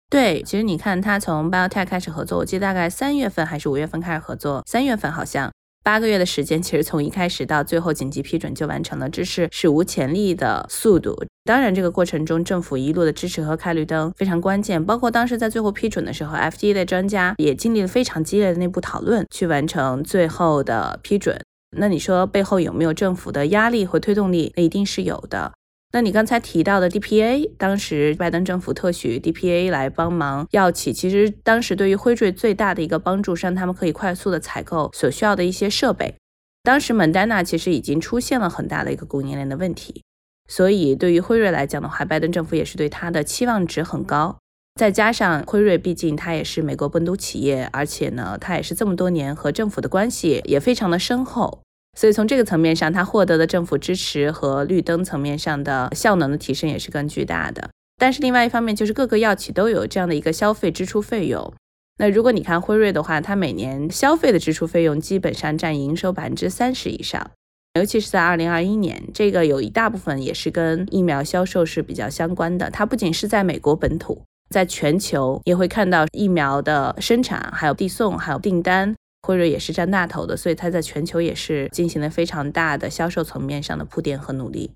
[0.09, 5.51] 对，其实你看，他从 BioNTech 开始合作，我记得大概三月份还是五月份开始合作，三月份好像。
[5.83, 11.25] 八个月的时间，其实从一开始到最后紧急批准就完成了，这是史无前例的速度。
[11.43, 21.41] 当然，这个过程中政府一路的支持和开绿灯非常关键，包括当时在最后批准的时候，FDA 的专家也经历了非常激烈的内部讨论，去完成最后的批准。
[21.75, 24.53] 那你说背后有没有政府的压力和推动力？
[24.55, 25.53] 那一定是有的。
[25.93, 36.15] 那你刚才提到的 DPA，当时拜登政府特许 DPA 来帮忙药企，其实当时对于辉瑞最大的一个帮助是让他们可以快速的采购所需要的一些设备。
[36.63, 40.03] 当时蒙丹娜其实已经出现了很大的一个供应链的问题，
[40.47, 44.37] 所以对于辉瑞来讲的话，拜登政府也是对它的期望值很高。
[44.79, 51.61] 再加上辉瑞毕竟它也是美国本土企业，而且呢，它也是这么多年和政府的关系也非常的深厚。
[51.97, 57.69] 所以从这个层面上，它获得的政府支持和绿灯层面上的效能的提升也是更巨大的。
[57.97, 61.53] 但是另外一方面就是各个药企都有这样的一个消费支出费用。
[61.97, 67.29] 那如果你看辉瑞的话，它每年消费的支出费用基本上占营收百分之三十以上，
[67.75, 72.71] 尤其是在二零二一年，这个有一大部分也是跟疫苗销售是比较相关的。
[72.71, 84.71] 它不仅是在美国本土，在全球也会看到疫苗的生产、还有递送、还有订单，辉瑞也是占大头的，所以它在全球也是进行了非常大的销售层面上的铺垫和努力。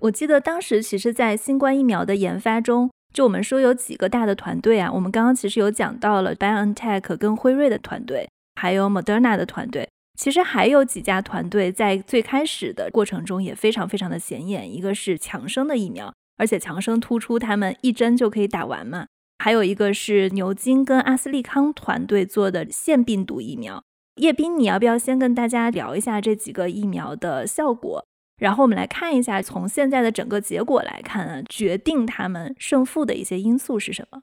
[0.00, 2.90] 我记得当时其实，在新冠疫苗的研发中。
[3.14, 9.88] 就我们说有几个大的团队啊，我们刚刚其实有讲到了 BioNTech 跟辉瑞的团队，还有 Moderna 的团队。
[10.18, 14.70] 其实还有几家团队在最开始的过程中也非常非常的显眼。
[14.70, 19.06] 一个是强生的疫苗，而且强生突出他们一针就可以打完嘛。
[19.38, 23.84] 还有一个是牛津跟阿斯利康团队做的腺病毒疫苗。
[24.16, 28.06] 叶斌，你要不要先跟大家聊一下这几个疫苗的效果？
[28.38, 34.22] 然后我们来看一下，从现在的整个结果来看啊，决定他们胜负的一些因素是什么？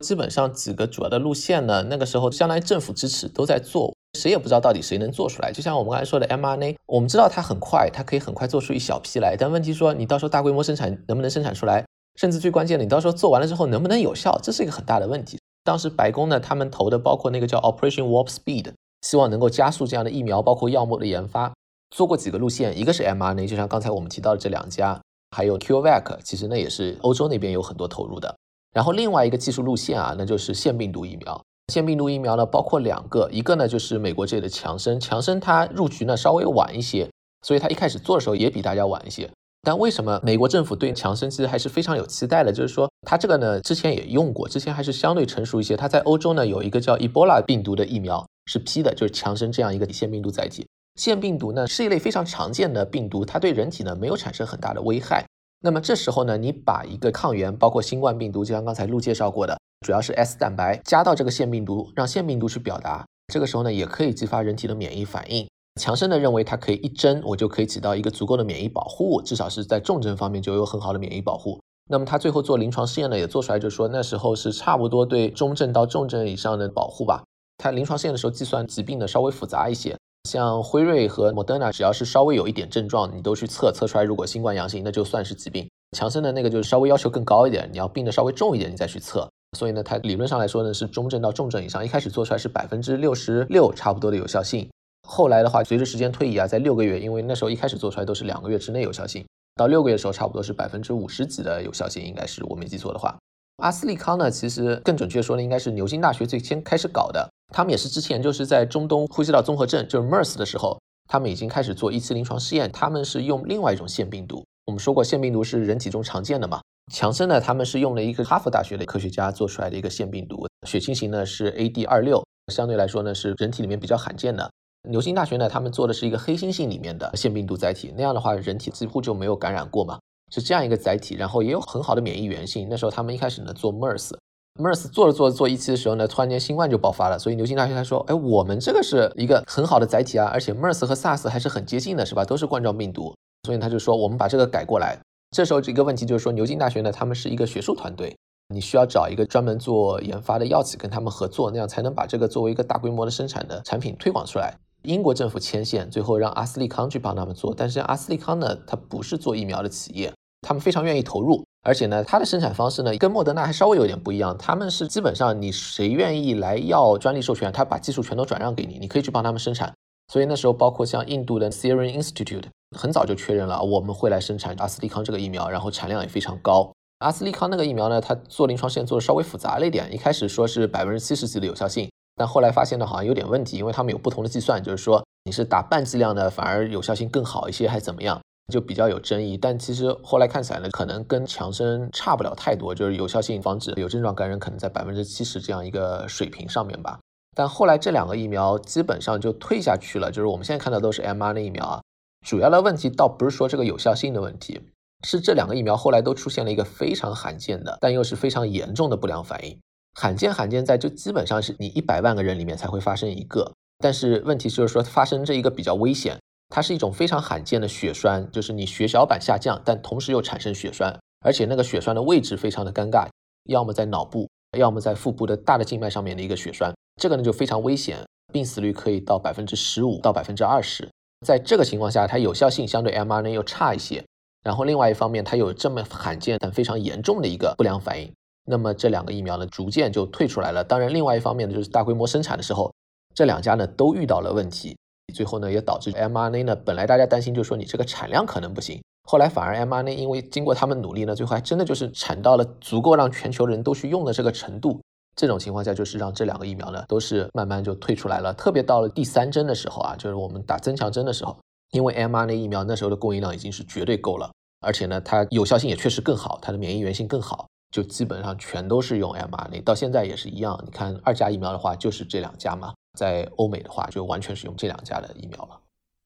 [0.00, 5.50] 基本上几个主要的路线呢，那个时候相当于政府支持都在做，谁也不知道到底谁能做出来。
[5.50, 11.84] 就像我们刚才说的 mRNA，我们知道它很快，它可以很快做出一小批来，但问题说你到时候大规模生产能不能生产出来？
[12.18, 14.36] 甚至最关键的，你到时候做完了之后能不能有效？
[14.42, 15.38] 这是一个很大的问题。
[15.62, 21.52] 当时白宫呢，他们投的包括那个叫 Operation Warp Speed，希望能够加速这样的疫苗包括药物的研发。
[21.94, 25.00] 做过几个路线，一个是 mRNA，就像刚才我们提到的这两家，
[25.30, 28.34] 还有 CureVac，其实那也是欧洲那边有很多投入的。
[28.74, 31.40] 然后另外一个技术路线啊，那就是腺病毒疫苗。
[31.72, 37.08] 腺病毒疫苗呢，包括两个，一个呢就是美国这里的强生，强生它入局呢稍微晚一些，
[37.42, 39.30] 所以它一开始做的时候也比大家晚一些。
[39.62, 42.52] 但为什么美国政府对强生其实还是非常有期待的？
[42.52, 45.76] 就是说它这个呢之前也用过，之前还是相对成熟一些。
[45.76, 50.66] 它在欧洲呢有一个叫 Ebola 病毒的疫苗是批的，就是强生这样一个腺病毒载体。
[50.94, 55.24] 腺病毒呢是一类非常常见的病毒，它对人体呢没有产生很大的危害。
[55.60, 65.48] 那么这时候呢，你把一个抗原，包括新冠病毒，就像刚才陆介绍过的，主要是 S 蛋白，加到这个腺病毒，让腺病毒去表达，这个时候呢，也可以激发人体的免疫反应。
[65.78, 71.58] 强生的认为它可以一针，我就可以起到一个足够的免疫保护，至少是在重症方面就有很好的免疫保护。
[71.90, 77.22] 那么他最后做临床试验呢，也做出来，就是说那时候是差不多对中症到重症以上的保护吧。
[77.56, 79.96] 他临床试验的时候计算疾病呢稍微复杂一些。
[80.28, 85.66] 像辉瑞和莫德纳，只要是稍微有一点症状，你都去测，测出来如果新冠阳性，那就算是疾病。
[85.96, 89.26] 强生的那个就是稍微要求更高一点，你要病的稍微重一点，你再去测。
[89.56, 91.82] 所以呢，它理论上来说呢是中症到重症以上。
[91.82, 94.68] 一开始做出来是百分之六十六差不多的有效性，
[95.10, 103.16] 后来的话随着时间推移啊，在六个月，因为那时候一开始做出来都是两个月之内有效性，到六个月的时候差不多是百分之五十几的有效性，应该是我没记错的话。
[103.62, 107.26] 阿斯利康呢，其实更准确说呢，应该是牛津大学最先开始搞的。
[107.54, 112.70] 他们也是之前就是在中东呼吸道综合症，就是 MERS 的时候，他们已经开始做一期临床试验。
[112.70, 114.44] 他们是用另外一种腺病毒。
[114.66, 116.60] 我们说过，腺病毒是人体中常见的嘛。
[116.92, 124.50] 强生呢，他们是用了一个哈佛大学的科学家做出来的一个腺病毒，血清型呢是 AD 二六，相对来说呢是人体里面比较罕见的。
[124.88, 129.98] 牛津大学呢，他们做的是一个黑猩猩里面的腺病毒载体，那样的话人体几乎就没有感染过嘛，
[130.32, 132.68] 是这样一个载体，然后也有很好的免疫原性。
[132.70, 134.12] 那时候他们一开始呢做 MERS。
[134.60, 142.24] MERS 做着做着做一期的时候呢，突然间新冠就爆发了，所以牛津大学他说，哎，我们这个是一个很好的载体啊，而且 MERS 和 SARS 还是很接近的，是吧？
[142.24, 143.14] 都是冠状病毒，
[143.44, 144.98] 所以他就说，我们把这个改过来。
[145.36, 148.16] 这时候这个问题就是说，牛津大学呢，他们是一个学术团队，
[148.52, 154.56] 你需要找一个专门做研发的药企跟他们合作，那样才能把这个作为一个大规模的生产的产品推广出来。
[154.88, 161.44] 英国政府牵线，最后让阿斯利康去帮他们做，但是阿斯利康呢，它不是做疫苗的企业，他们非常愿意投入。
[161.62, 164.34] 而且呢，它的生产方式呢，跟莫德纳还稍微有点不一样。
[164.38, 169.74] 他们是基本上你谁愿意来要专利授权，他把技术全都转让给你，你可以去帮他们生产。
[170.10, 176.72] 所以那时候，包括像印度的 Serum Institute，很早就确认了我们会来生产阿斯利康这个疫苗，然后产量也非常高。
[177.00, 188.20] 阿斯利康那个疫苗呢，它做临床试验做的稍微复杂了一点，一开始说是百分之七十几的有效性，但后来发现呢，好像有点问题，因为他们有不同的计算，就是说你是打半剂量的，反而有效性更好一些，还怎么样？
[188.52, 196.98] 就比较有争议，但其实后来看起来呢，可能跟强生差不了太多，就是有效性防止有症状感染可能在百分之七十这样一个水平上面吧。
[197.36, 201.80] 但后来这两个疫苗基本上就退下去了，就是我们现在看到都是 mRNA 疫苗啊。
[202.26, 204.60] 主要的问题倒不是说这个有效性的问题，
[205.06, 209.58] 是这两个疫苗后来都出现了一个非常罕见的，但又是非常严重的不良反应。
[210.00, 216.16] 罕见罕见在就基本上是你一百万个人里面才会发生一个，但是问题就是说发生这一个比较危险。
[216.50, 223.08] 它是一种非常罕见的血栓，就是你血小板下降，但同时又产生血栓，而且那个血栓的位置非常的尴尬，
[223.50, 227.98] 要么在脑部，要么在腹部的大的静脉上面的一个血栓，这个呢就非常危险，
[228.32, 230.88] 病死率可以到百分之十五到百分之二十。
[231.26, 234.04] 在这个情况下，它有效性相对 mRNA 又差一些，
[234.44, 238.10] 然后另外一方面，它有这么罕见但非常严重的一个不良反应，
[238.48, 240.64] 那么这两个疫苗呢，逐渐就退出来了。
[240.64, 242.72] 当然，另外一方面呢，就是大规模生产的时候，
[243.14, 244.76] 这两家呢都遇到了问题，
[245.14, 254.80] 最后呢也导致 mRNA 呢，本来大家担心就说你这个产量可能不行，后来反而 mRNA 因为经过他们努力呢，最后还真的就是产到了足够让全球人都去用的这个程度。
[255.16, 258.32] 这种情况下，就是让这两个疫苗呢，都是慢慢就退出来了。
[258.34, 261.36] 特别到了第三针的时候啊，就是我们打增强针的时候，
[261.72, 264.30] 因为 mRNA 疫苗那时候的供应量已经是绝对够了，
[264.60, 269.62] 而且呢，它有效性也确实更好，它的免疫原性更好，就基本上全都是用 mRNA。
[269.62, 275.60] 到现在也是一样，你看二价疫苗的话，就是这两家嘛，在欧美的话，就完全是用这两家的疫苗了。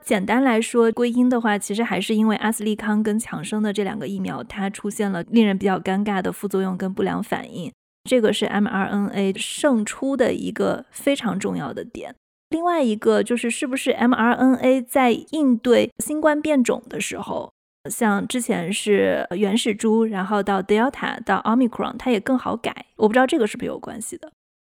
[0.05, 7.73] 简单来说，归因的话，其实还是因为阿斯利康跟强生的这两个疫苗，它出现了令人比较尴尬的副作用跟不良反应。
[8.11, 12.17] 这个是 mRNA 胜出的一个非常重要的点。
[12.49, 17.52] 另外一个就是，是不是 mRNA 在应对新冠变种的时候，
[17.91, 22.87] 像之前是原始株，然后到 Delta 到 Omicron，它也更好改？
[22.97, 24.31] 我不知道这个是不是有关系的。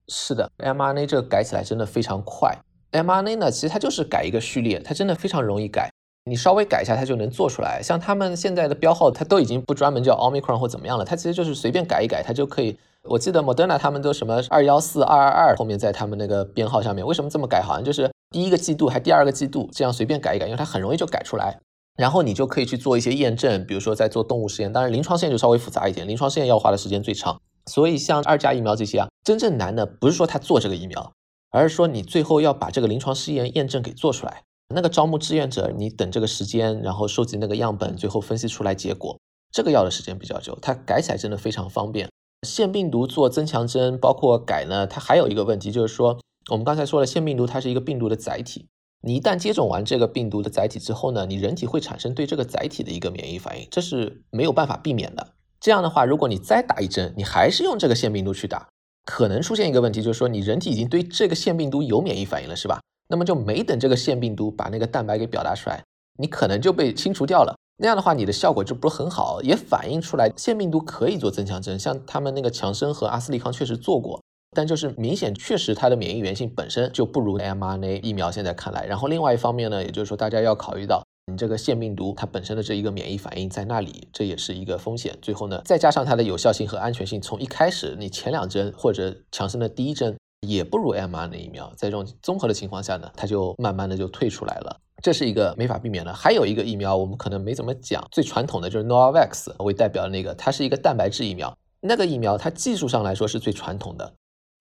[0.09, 2.55] 是的，mRNA 这个改起来真的非常快。
[2.93, 5.91] mRNA 呢，其实它就是改一个序列，它真的非常容易改。
[6.25, 7.81] 你稍微改一下，它就能做出来。
[7.83, 12.79] 像他们现在的标号，它都已经不专门叫 Omicron 或怎么样了，它其实就是随便改一改，它就可以。
[13.05, 17.63] 我记得 Moderna 他们都什么二幺四二二二后面在他们那个编号上面，为什么这么改？
[17.63, 21.59] 好像就是第一个季度还第二个季度这样随便改一改，因为它很容易就改出来。
[21.99, 27.41] 然后你就可以去做一些验证，比如说在做动物实验，当然临床试验就稍微复杂一点，临床试验要花的时间最长。
[27.67, 31.13] 所以像二价疫苗这些啊，真正难的不是说他做这个疫苗，
[31.51, 34.43] 而是说你最后要把这个临床试验验证给做出来。
[34.75, 39.19] 那个招募志愿者，你等这个时间，然后收集那个样本，最后分析出来结果，
[39.51, 40.57] 这个要的时间比较久。
[40.63, 42.09] 它改起来真的非常方便。
[42.47, 46.19] 腺病毒做增强针，包括改呢，它还有一个问题，就是说
[46.51, 48.67] 我们刚才说了，腺病毒它是一个病毒的载体，
[49.01, 55.35] 你一旦接种完这个病毒的载体之后呢，你人体会产生对这个载体的一个免疫反应，这是没有办法避免的。
[55.61, 58.69] 这样的话，如果你再打一针，你还是用这个腺病毒去打，
[59.05, 62.81] 可能出现一个问题，就是说你人体已经对这个腺病毒有免疫反应了，是吧？
[63.09, 65.83] 那么就没等这个腺病毒把那个蛋白给表达出来，
[66.19, 67.57] 你可能就被清除掉了。
[67.81, 74.21] 那样的话，你的效果就不是很好，也反映出来腺病毒可以做增强针，像他们那个强生和阿斯利康确实做过，
[74.57, 78.31] 但就是明显确实它的免疫原性本身就不如 mRNA 疫苗。
[78.31, 85.17] 现在看来，然后另外一方面呢，也就是说大家要考虑到你这个腺病毒它本身的这一个免疫反应在那里，这也是一个风险。
[85.21, 94.81] 最后呢，再加上它的有效性和安全性，从一开始你前两针或者强生的第一针也不如 mRNA 疫苗，在这种综合的情况下呢，它就慢慢的就退出来了。
[95.03, 96.13] 这是一个没法避免的。
[96.13, 101.57] 还有一个疫苗，我们可能没怎么讲，最传统的就是 Novavax 为代表的那个，它是一个蛋白质疫苗。
[101.81, 104.13] 那个疫苗它技术上来说是最传统的，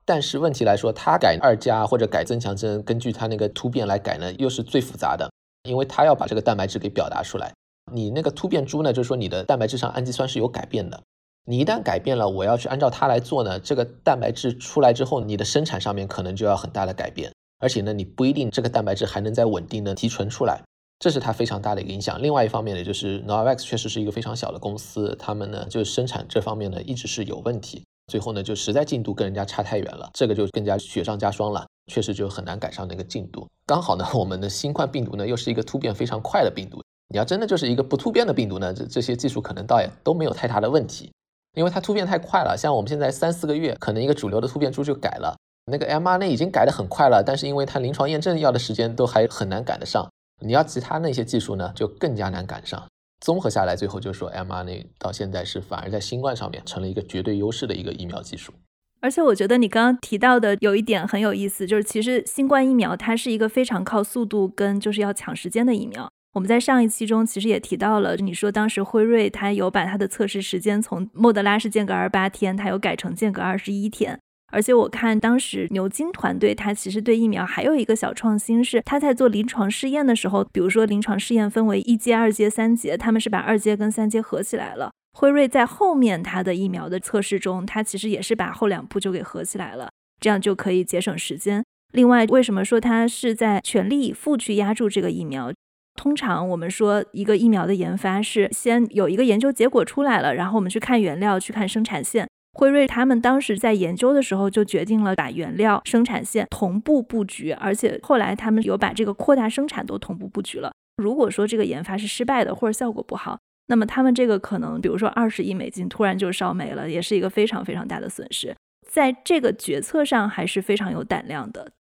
[0.08, 5.30] 但是问题来说，它改二价或者改增强针，根据它那个突变来改呢，又是最复杂的，
[5.64, 7.52] 因为它要把这个蛋白质给表达出来。
[7.92, 11.04] 你那个突变株呢，就是说你的蛋白质上氨基酸是有改变的，
[11.44, 17.30] 你一旦改变了，我要去按照它来做呢，这个蛋白质出来之后，你的生产上面可能就要很大的改变。
[17.60, 20.62] 而且呢，你不一定这个蛋白质还能再稳定的提纯出来，
[21.00, 22.22] 这是它非常大的一个影响。
[22.22, 33.46] 另外一方面呢，就是 Novavax 确实是一个非常小的公司，他们呢就生产这方面呢一直是有问题，最后呢就实在进度跟人家差太远了，这个就更加雪上加霜了，确实就很难赶上那个进度。
[33.66, 41.12] 刚好呢， 我们的新冠病毒呢又是一个突变非常快的病毒，你要真的就是一个不突变的病毒呢，这这些技术可能倒也都没有太大的问题，
[41.56, 45.36] 因为它突变太快了，像我们现在三四个月，可能一个主流的突变株就改了。
[45.70, 52.88] 那个 mRNA 已经改得很快了，但是因为它临床验证要的时间都还很难赶得上，你要其他那些技术呢，就更加难赶上。
[53.20, 58.54] 综合下来，最后就说 mRNA 到现在是反而在新冠上面成了一个绝对优势的一个疫苗技术。
[59.00, 66.10] 而且我觉得你刚刚提到的有一点很有意思，就是其实新冠疫苗它是一个非常靠速度跟就是要抢时间的疫苗。
[66.34, 74.20] 我们在上一期中其实也提到了，你说当时辉瑞它有把它的测试时间从莫德拉是间隔二十八天，它有改成间隔二十一天。
[74.52, 84.92] 而且我看当时牛津团队，它其实对疫苗还有一个小创新，是它在做临床试验的时候，比如说临床试验分为一阶、二阶、三阶，他们是把二阶跟三阶合起来了。
[85.14, 91.64] 辉瑞在后面它的疫苗的测试中，它其实也是把后两步就给合起来了，这样就可以节省时间。
[91.92, 95.52] 另外，为什么说它是在全力以赴去压住这个疫苗？
[95.96, 102.28] 通常我们说一个疫苗的研发是先有一个研究结果出来了，然后我们去看原料，去看生产线。
[102.58, 110.72] 辉瑞他们当时在研究的时候就决定了把原料生产线同步布局，而且后来他们有把这个扩大生产都同步布局了。
[110.96, 113.38] 如果说这个研发是失败的或者效果不好，
[113.68, 118.56] 那么他们这个可能比如说二十亿美金突然就烧没了，也是一个非常非常大的损失。
[118.90, 121.74] 在这个决策上还是非常有胆量的。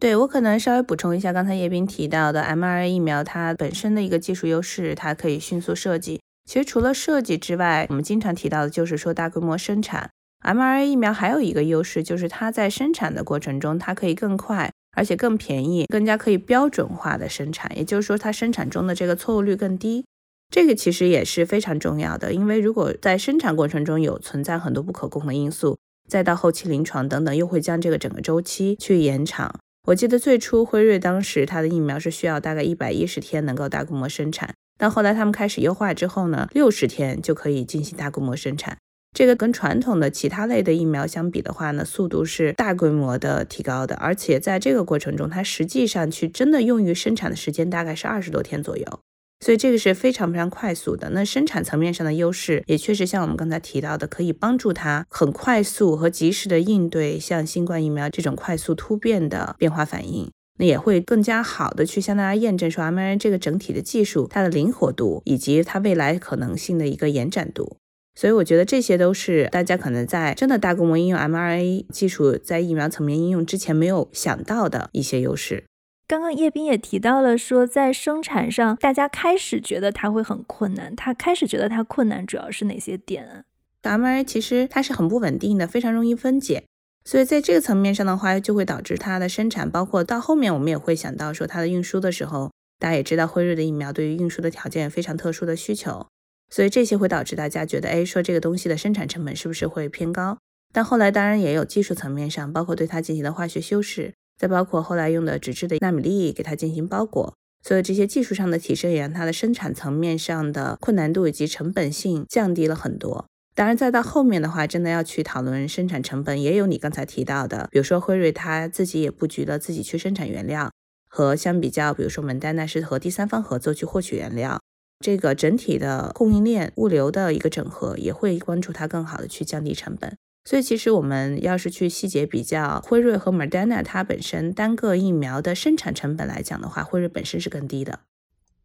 [0.00, 6.22] 对我可能稍微补充一下，刚才叶斌提到的 mRNA 疫苗它本身的一个技术优势，它可以迅速设计。
[6.46, 10.08] 其实除了设计之外，我们经常提到的就是说大规模生产。
[10.44, 17.70] mRNA 疫苗还有一个优势，就是它在生产的过程中，它可以更快，而且更便宜，更加可以标准化的生产。
[17.76, 20.04] 也就是说，它生产中的这个错误率更低。
[20.50, 25.78] 这个其实也是非常重要的，因为如果在生产过程中有存在很多不可控的因素，
[26.08, 29.54] 再到后期临床等等，又会将这个整个周期去延长。
[29.86, 34.54] 我记得最初辉瑞当时它的疫苗是需要大概一百一十天能够大规模生产。
[34.76, 38.76] 但后来他们开始优化之后呢，六十天就可以进行大规模生产。
[39.14, 43.94] 这个跟传统的其他类的疫苗相比的话呢，速度是大规模的提高的。
[43.96, 49.00] 而且在这个过程中，它实际上去真的用于生产的时间大概是二十多天左右，
[49.40, 51.10] 所以这个是非常非常快速的。
[51.10, 60.30] 那生产层面上的优势也确实像我们刚才提到的，可以帮助它很快速和及时的应对像新冠疫苗这种快速突变的变化反应。
[60.58, 67.78] 那也会更加好的去向大家验证说 mRNA 这个整体的技术它的灵活度以及它未来可能性的一个延展度，
[68.14, 75.64] 所以我觉得这些都是大家可能在真的大规模应用 mRNA 技术在疫苗层面应用之前没有想到的一些优势。
[76.06, 83.46] 刚刚叶斌也提到了说，在生产上大家开始觉得它会很困难，他开始觉得它困难主要是哪些点
[83.82, 86.64] ？mRNA 其实它是很不稳定的，非常容易分解。
[87.04, 96.06] 所以在这个层面上的话，就会导致它的生产，包括到后面我们也会想到说它的运输的时候，大家也知道辉瑞的疫苗对于运输的条件非常特殊的需求，
[96.52, 100.36] 所以这些会导致大家觉得，哎，说这个东西的生产成本是不是会偏高？
[100.70, 113.24] 但后来当然也有技术层面上，包括对它进行的化学修饰，再包括后来用的纸质的纳米粒给它进行包裹，所以这些技术上的提升也让它的生产层面上的困难度以及成本性降低了很多。
[113.54, 120.70] 当然，再到后面的话，真的要去讨论生产成本，也有你刚才提到的，比如说辉瑞他自己也布局了自己去生产原料，
[121.08, 124.58] 和相比较，比如说蒙丹娜是和第三方合作去获取原料，
[125.02, 130.16] 这个整体的供应链物流的一个整合，也会帮助它更好的去降低成本。
[130.44, 138.00] 所以，其实我们要是去细节比较辉瑞和 Moderna 它本身单个疫苗的生产成本来讲的话，辉瑞本身是更低的。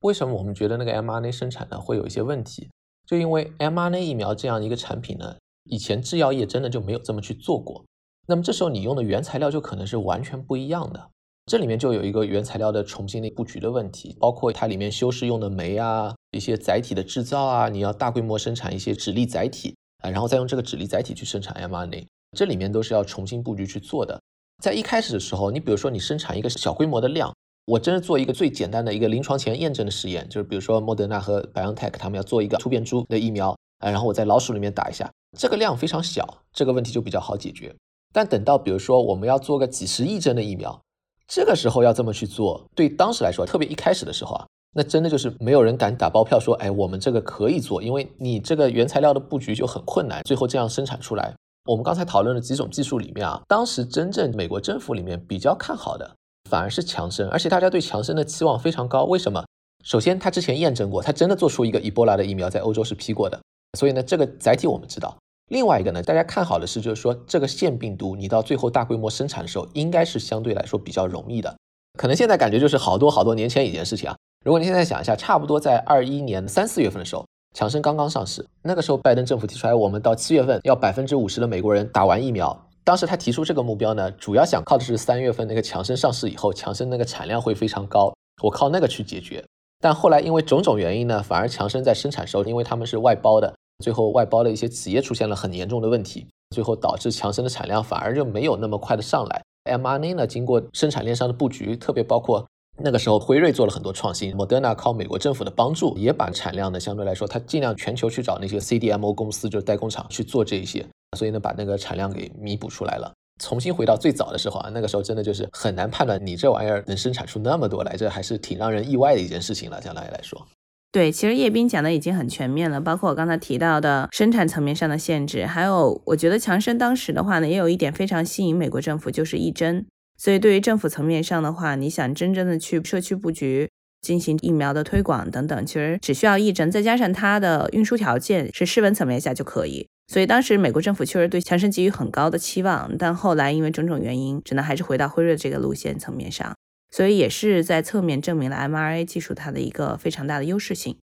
[0.02, 2.70] 为什么我们觉得那个 mRNA 生产呢会有一些问题？
[3.06, 5.36] 就因为 mRNA 疫苗这样一个产品呢，
[5.66, 7.86] 以前制药业真的就没有这么去做过。
[8.28, 11.10] 那么这时候你用的原材料就可能是完全不一样的。
[11.48, 19.74] 这里面就有一个原材料的重新的布局的问题，包括它里面修饰用的酶啊，一些载体的制造啊，你要大规模生产一些脂粒载体
[20.04, 22.06] 啊，然后再用这个脂粒载体去生产 mRNA，
[22.38, 24.22] 这里面都是要重新布局去做的。
[24.62, 27.34] 在一开始的时候，你比如说你生产一个小规模的量。
[27.70, 37.76] 我真是做一个最简单的一个临床前验证的实验，就是比如说莫德纳和 BioNTech 他们要做一个突变株的疫苗，啊，然后我在老鼠里面打一下，这个量非常小，这个问题就比较好解决。
[38.14, 40.80] 但等到比如说我们要做个几十亿针的疫苗，
[41.28, 51.34] 这个时候要这么去做，对当时来说，特别一开始的时候啊，那真的就是没有人敢打包票说，哎，我们这个可以做，因为你这个原材料的布局就很困难，最后这样生产出来。
[51.66, 56.10] 我们刚才讨论的几种技术里面啊，当时真正美国政府里面比较看好的。
[56.50, 59.04] 反而是强生，而且大家对强生的期望非常高。
[59.04, 59.44] 为什么？
[59.84, 63.38] 首先，他之前验证过，他真的做出一个伊波拉的疫苗，在欧洲是批过的。
[63.78, 65.14] 所以呢，这个载体我们知道。
[65.50, 71.56] 另外一个呢，大家看好的是，就是说这个腺病毒，你到最后大规模生产的时候，应该是相对来说比较容易的。
[71.98, 74.16] 可能现在感觉就是好多好多年前一件事情啊。
[74.46, 77.26] 如果你现在想一下，差不多在二一年三四月份的时候，
[77.56, 82.66] 强生刚刚上市，那个时候拜登政府提出来，我们到七月份要百分之五十的美国人打完疫苗。
[82.84, 89.44] 当时他提出这个目标呢，主要想靠的是三月份那个强生上市以后，强生那个产量会非常高，我靠那个去解决。
[89.80, 99.42] 但后来因为种种原因呢，反而强生在生产时候，因为他们是外包的，最后外包的一些企业出现了很严重的问题，最后导致强生的产量反而就没有那么快的上来。
[99.66, 102.46] mRNA 呢，经过生产链上的布局，特别包括
[102.82, 110.86] 那个时候辉瑞做了很多创新，Moderna 靠美国政府的帮助，也把产量呢相对来说，它尽量全球去找那些 CDMO 公司，就是代工厂去做这一些。
[111.18, 113.12] 所以呢，把那个产量给弥补出来了。
[113.42, 119.82] 重新回到最早的时候啊，那个时候真的就是很难判断你这玩意儿能生产出那么多来，这还是挺让人意外的一件事情了。
[119.82, 120.44] 相当于来说，
[120.92, 129.86] 对，其实叶斌讲的已经很全面了，包括我刚才提到的生产层面上的限制，还有我觉得强生当时的话呢，也有一点非常吸引美国政府，就是一针。
[130.18, 133.70] 所以对于政府层面上的话，你想真正的去社区布局、
[134.02, 139.88] 进行疫苗的推广等等，其实只需要一针，再加上它的运输条件是室温层面下就可以。
[140.08, 146.56] 所以当时美国政府确实对强生给予很高的期望，但后来因为种种原因，只能还是回到辉瑞这个路线层面上。
[146.90, 150.98] 所以也是在侧面证明了 mRNA 技术它的一个非常大的优势性。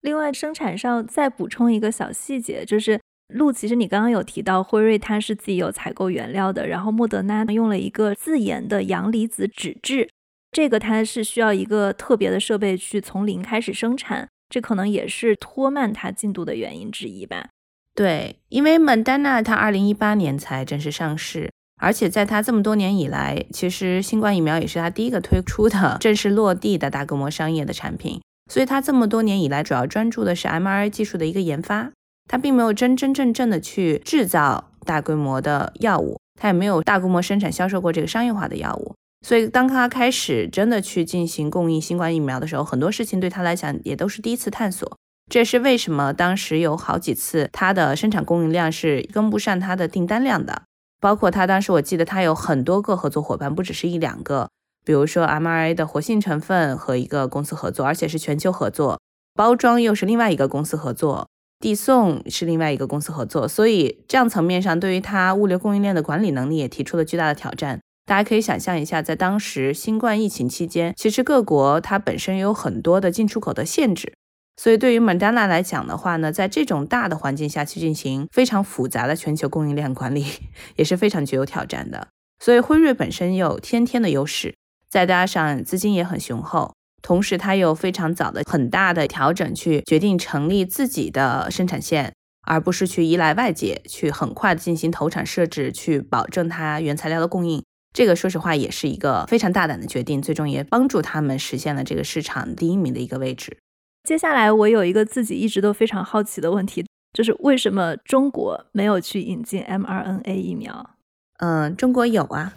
[0.00, 10.10] 另外，生产上再补充一个小细节，就是路，其实你刚刚有提到辉瑞它是自己有采购原料的，然后莫德纳用了一个自研的阳离子脂质，
[10.50, 14.28] 这个它是需要一个特别的设备去从零开始生产。
[14.48, 17.48] 这可能也是拖慢它进度的原因之一吧。
[17.94, 21.50] 对，因为 Moderna 它二零一八年才正式上市，
[21.82, 31.90] 而且在它这么多年以来，其实新冠疫苗也是它第一个推出的正式落地的大规模商业的产品，所以它这么多年以来主要专注的是 mRNA 技术的一个研发，
[32.30, 38.94] 它并没有真真正正的去制造大规模的药物，它也没有大规模生产销售过这个商业化的药物，
[39.26, 44.96] 所以当它开始真的去进行供应新冠疫苗的时候，很多事情对它来讲也都是第一次探索。
[45.28, 50.62] 这也是为什么当时有好几次它的生产供应量是跟不上它的订单量的，
[51.02, 54.48] 包括他当时我记得他有很多个合作伙伴，不只是一两个，
[54.84, 59.00] 比如说 M R A 的活性成分和一个公司合作，而且是全球合作，
[59.34, 61.26] 包装又是另外一个公司合作，
[61.58, 67.80] 递送是另外一个公司合作，所以这样层面上对于它物流供应链的管理能力也提出了巨大的挑战。
[68.06, 74.12] 大家可以想象一下，在当时新冠疫情期间，其实各国它本身有很多的进出口的限制。
[74.56, 80.26] 所以，对于 Moderna 来讲的话呢，在这种大的环境下去进行非常复杂的全球供应链管理，
[80.76, 82.08] 也是非常具有挑战的。
[82.38, 84.54] 所以，辉瑞本身有天天的优势，
[84.90, 92.12] 再加上资金也很雄厚，同时它又非常早的很大的调整，去决定成立自己的生产线，
[92.46, 97.64] 而不是去依赖外界，去很快的进行投产设置，去保证它原材料的供应。
[97.94, 103.58] 这个说实话也是一个非常大胆的决定，最终也帮助他们实现了这个市场第一名的一个位置。
[104.04, 110.90] 接下来，我有一个自己一直都非常好奇的问题，就是为什么中国没有去引进 mRNA 疫苗？
[111.38, 112.52] 嗯，中国有啊。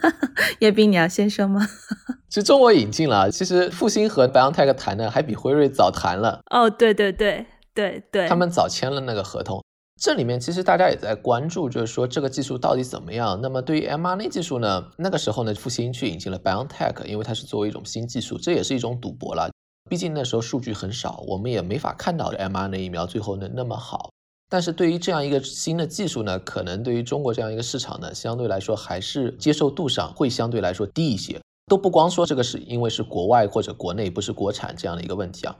[0.60, 1.66] 叶斌，你要先说吗？
[2.28, 6.40] 其实中国引进了，其实复星和 BioNTech 谈的还比辉瑞早谈了。
[6.50, 9.62] 哦，对对对对对，他们早签了那个合同。
[10.00, 13.38] 这里面其实大家也在关注，就是说这个技术到底怎么样。
[13.42, 19.50] 那么对于 mRNA 技术呢，那个时候呢，复星去引进了 BioNTech，因为它是作为一种新技术，这也是一种赌博了。
[19.88, 24.10] 毕竟那时候数据很少，我们也没法看到 mRNA 疫苗最后能那么好。
[24.50, 31.40] 但是对于这样一个新的技术呢，可能对于中国这样一个市场呢，相对来说还是接受度上会相对来说低一些。
[31.66, 35.54] 都不光说这个是因为是国外或者国内不是国产这样的一个问题啊，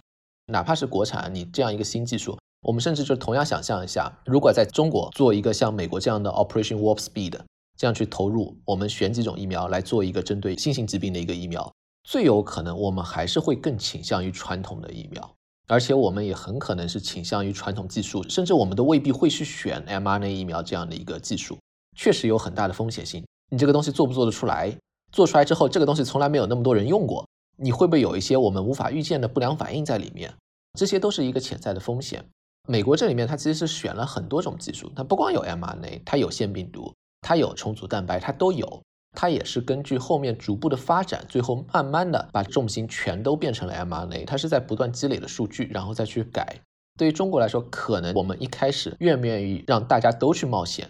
[0.47, 7.35] 哪怕是国产，你这样一个新技术，我们甚至就同样想象一下，如果在中国做一个像美国这样的 Operation Warp Speed，
[7.77, 11.71] 这样去投入，我们选几种疫苗来做一个针对新型疾病的一个疫苗。
[12.09, 15.31] 最有可能，我们还是会更倾向于传统的疫苗，
[15.67, 21.59] 而且我们也很可能是倾向于传统技术，甚至我们都未必会去选 mRNA 疫苗这样的一个技术，
[21.99, 23.23] 确实有很大的风险性。
[23.51, 24.75] 你这个东西做不做得出来？
[25.13, 27.29] 做出来之后，这个东西从来没有那么多人用过，
[27.59, 30.35] 你会不会有一些我们无法预见的不良反应在里面？
[30.79, 32.25] 这些都是一个潜在的风险。
[32.67, 36.91] 美国这里面它其实是选了很多种技术，它不光有 mRNA，它有腺病毒，
[37.21, 38.81] 它有重组蛋白，它都有。
[39.21, 44.25] 它也是根据后面逐步的发展，最后慢慢的把重心全都变成了 mRNA。
[44.25, 46.61] 它是在不断积累的数据，然后再去改。
[46.97, 50.89] 对于中国来说，可能我们一开始愿不愿意让大家都去冒险，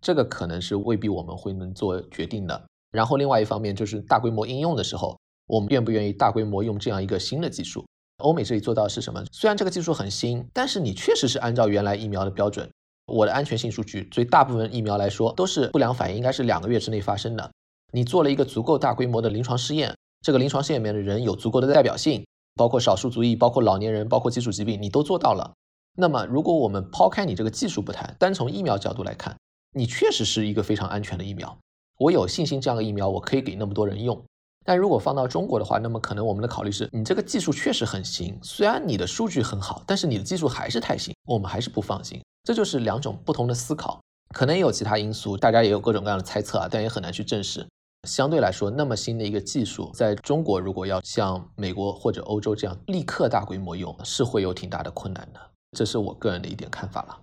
[0.00, 2.60] 这个可能是未必我们会能做决定的。
[2.90, 5.16] 然后另外一方面就是大规模应用的时候，
[5.46, 7.86] 我们愿不愿意大规模用这样一个新的技术？
[8.16, 9.24] 欧美这里做到是什么？
[9.30, 12.68] 虽然这个技术很新，但是你确实是按照原来疫苗的标准。
[13.06, 17.50] 我的安全性数据，对大部分疫苗来说都是不良反应，应该是两个月之内发生的。
[17.92, 22.24] 你做了一个足够大规模的临床试验，这个临床试验里面的人有足够的代表性，
[22.54, 25.52] 包括少数族裔，包括老年人，包括基础疾病，你都做到了。
[25.96, 29.36] 那么，如果我们抛开你这个技术不谈，单从疫苗角度来看，
[29.74, 31.56] 你确实是一个非常安全的疫苗。
[31.98, 34.22] 我有信心这样的疫苗我可以给那么多人用。
[34.64, 42.22] 但如果放到中国的话，那么可能我们的考虑是你这个技术确实很行，虽然你的数据很好，但是你的技术还是太行，我们还是不放心。
[42.44, 44.00] 这就是两种不同的思考，
[44.34, 47.66] 可能也有其他因素，大家也有各种各样的猜测啊，但也很难去证实。
[48.08, 55.40] 相对来说，那么新的一个技术，在中国如果要像美国或者欧洲这样立刻大规模用，是会有挺大的困难的。
[55.76, 57.18] 这是我个人的一点看法了。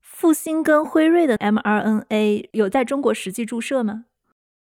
[0.00, 4.04] 复星跟辉瑞的 mRNA 有在中国实际注射吗？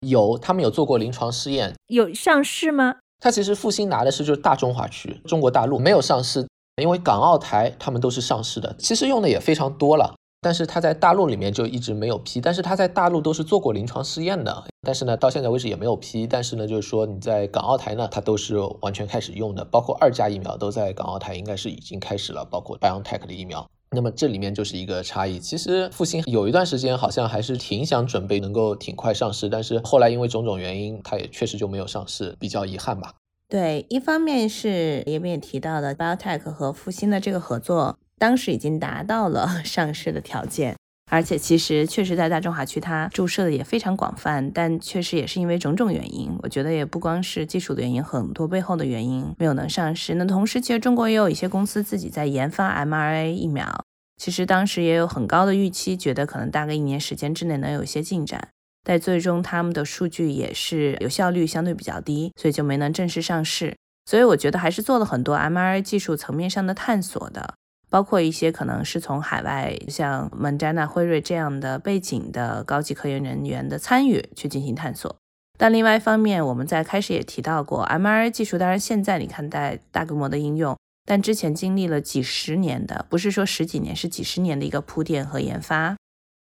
[0.00, 1.74] 有，他们有做过临床试验。
[1.88, 2.96] 有上市吗？
[3.20, 6.48] 它其实复星拿的是就是大中华区，中国大陆没有上市，
[6.80, 10.14] 因为港澳台他们都是上市的，其实用的也非常多了。
[10.43, 16.26] 但是它在大陆里面就一直没有批，但是它在大陆都是做过临床试验的，但是呢，到现在为止也没有批。
[16.26, 23.64] 但是呢，就是说你在港澳台呢，它都是完全开始用的，包括二价疫苗都在港澳台应该是已经开始了，包括 BioTech 的疫苗。
[23.95, 25.38] 那么这里面就是一个差异。
[25.38, 33.14] 其实复星有一段时间好像还是挺想准备能够挺快上市，但是后来因为种种原因，它也确实就没有上市，比较遗憾吧。
[33.49, 37.97] 对，一方面是也也提到的 BioTech 和复星的这个合作。
[38.22, 40.76] 当时已经达到了 上市的条件，
[41.10, 50.14] 而且其实确实在大中华区它注射的也非常广泛，但确实也是因为种种原因，我觉得也不光是技术的原因，很多背后的原因没有能上市。
[50.14, 53.84] 那同时，其实中国也有一些公司自己在研发 m R A 疫苗，
[54.18, 58.50] 其实当时也有很高的预期，觉得可能大概一年时间之内能有一些进展，
[58.84, 63.74] 但最终他们的数据也是有效率相对比较低，所以就没能正式上市。
[64.08, 67.54] 所以我觉得还是做了很多 m R A 技术层面上的探索的。
[67.93, 75.14] 包括一些可能是从海外，像 Moderna、辉瑞这样的背景的高级科研人员的参与去进行探索。
[75.59, 80.74] 但另外一方面，我们在开始也提到过，mRNA 技术当然现在你看在大规模的应用，
[81.05, 85.95] 但之前经历了几十年的，不是说十几年，是几十年的一个铺垫和研发。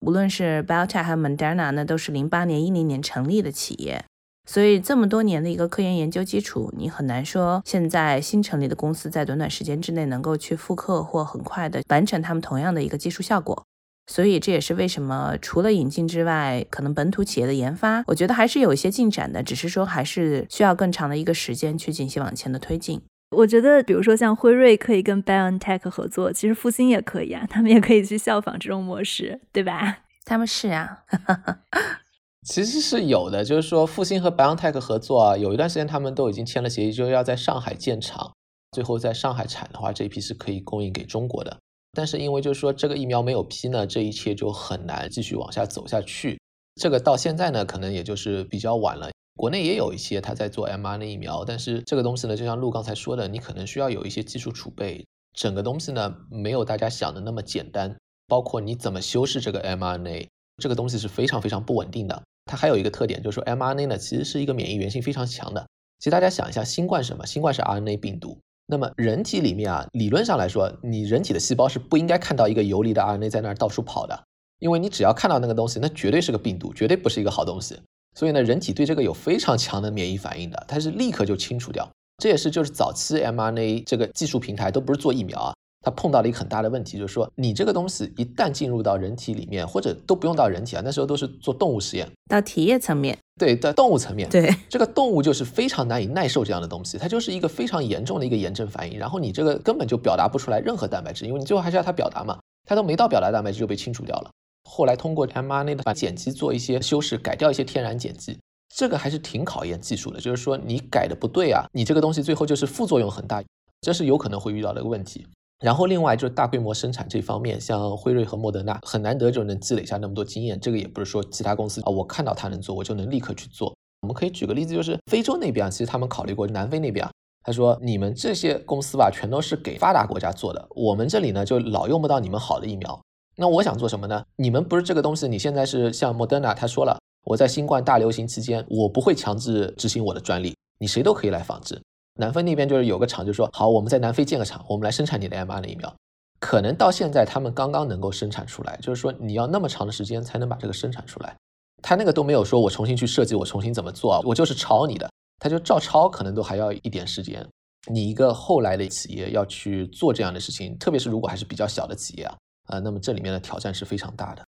[0.01, 4.05] 无论是 BioTech 和 Moderna，那都是零八年、一零年成立的企业。
[4.47, 13.65] 所以这么多年的一个科研研究基础，你很难说现在新成立的公司在短短时间之内能够去复刻或很快的完成他们同样的一个技术效果。
[14.09, 23.03] 所以这也是为什么除了引进之外，可能本土企业的研发，我觉得还是有一些进展的，只是说还是需要更长的一个时间去进行往前的推进。
[23.37, 29.99] 我觉得，比如说像辉瑞可以跟 BioNTech 合作，其实复星也可以啊，他们也可以去效仿这种模式，对吧？
[30.25, 31.03] 他们是啊。
[32.47, 38.33] 其实是有的，就是说复星和 BioNTech 合作啊，有一段时间他们都已经签了协议，就是要在上海建厂，
[38.71, 41.59] 最后在上海产的话，这一批是可以供应给中国的。
[41.93, 46.39] 但是因为就是说这个疫苗没有批呢，这一切就很难继续往下走下去。
[46.77, 49.11] 这个到现在呢，可能也就是比较晚了。
[49.35, 57.97] 国内也有一些他在做 mRNA 疫苗，但是这个东西呢，就像陆刚才说的，你可能需要有一些技术储备，整个东西呢没有大家想的那么简单。
[58.29, 60.29] 包括你怎么修饰这个 mRNA，
[60.59, 62.23] 这个东西是非常非常不稳定的。
[62.47, 65.67] 它还有一个特点，就是说 mRNA 呢，其实是一个免疫原性非常强的。
[65.99, 67.27] 其实大家想一下，新冠什么？
[67.27, 68.39] 新冠是 RNA 病毒。
[68.67, 74.25] 那么人体里面啊，理论上来说，你人体的细胞是不应该看到一个游离的 RNA 在那儿到处跑的，
[74.59, 77.79] 因为你只要看到那个东西，那绝对是个病毒，绝对不是一个好东西。
[78.15, 81.89] 所以呢，人体对这个有非常强的免疫反应的，它是立刻就清除掉。
[82.19, 85.55] 这也是就是早期 mRNA 这个技术平台都不是做疫苗啊。
[85.87, 102.37] 它碰到了一个很大的问题，就是说你这个东西一旦进入到人体里面，或者都不用到人体啊，那时候都是做动物实验，到体液层面，对，在动物层面，对，这个动物就是非常难以耐受这样的东西，它就是一个非常严重的一个炎症反应，然后你这个根本就表达不出来任何蛋白质，因为你最后还是要它表达嘛，
[102.69, 104.31] 它都没到表达蛋白质就被清除掉了。
[104.69, 108.37] 后来通过 mRNA 的把碱基做一些修饰，改掉一些天然碱基，
[108.75, 113.41] 这个还是挺考验技术的，就是说你改的不对啊，你这个东西最后就是副作用很大，
[113.83, 115.25] 这是有可能会遇到的一个问题。
[115.61, 120.61] 然后另外就是大规模生产这方面，像辉瑞和莫德纳很难得就能积累下那么多经验。
[120.61, 123.75] 这个也不是说其他公司啊，我看到他能做，我就能立刻去做。
[124.03, 127.11] 我们可以举个例子，就是非洲那边啊，其实他们考虑过南非那边啊，
[127.43, 133.01] 他说你们这些公司吧，全都是给发达国家做的，我们这里呢就老用不到你们好的疫苗。
[133.37, 134.23] 那我想做什么呢？
[134.37, 141.81] 你们不是这个东西，你现在是像莫德纳，他说了，我在新冠大流行期间，我不会强制执行我的专利，你谁都可以来仿制。
[142.17, 145.95] 南非那边就是有个厂，就说好，我们在南非建个厂，我们来生产你的 mRNA 疫苗。
[146.39, 151.35] 可能到现在他们刚刚能够生产出来，就是说你要那么长的时间才能把这个生产出来。
[151.83, 155.09] 他那个都没有说我重新去设计，我重新怎么做，我就是抄你的，
[155.39, 157.47] 他就照抄，可能都还要一点时间。
[157.91, 162.37] 你一个后来的企业要去做这样的事情，特别是如果还是比较小的企业啊，
[162.69, 164.43] 呃，那么这里面的挑战是非常大的。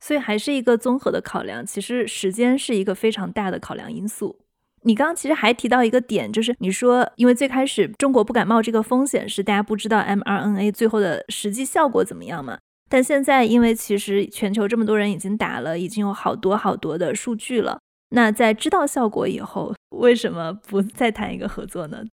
[0.00, 4.38] 所以还是一个综合的考量，其实时间是一个非常大的考量因素。
[4.86, 12.56] 你刚刚其实还提到一个点，就是你说，因为最开始中国不敢冒这个风险，是大家不知道 mRNA 最后的实际效果怎么样嘛？
[12.88, 17.80] 但现在，因为其实全球这么多人已经打了，已经有好多好多的数据了，
[18.10, 22.04] 那在知道效果以后，为什么不再谈一个合作呢？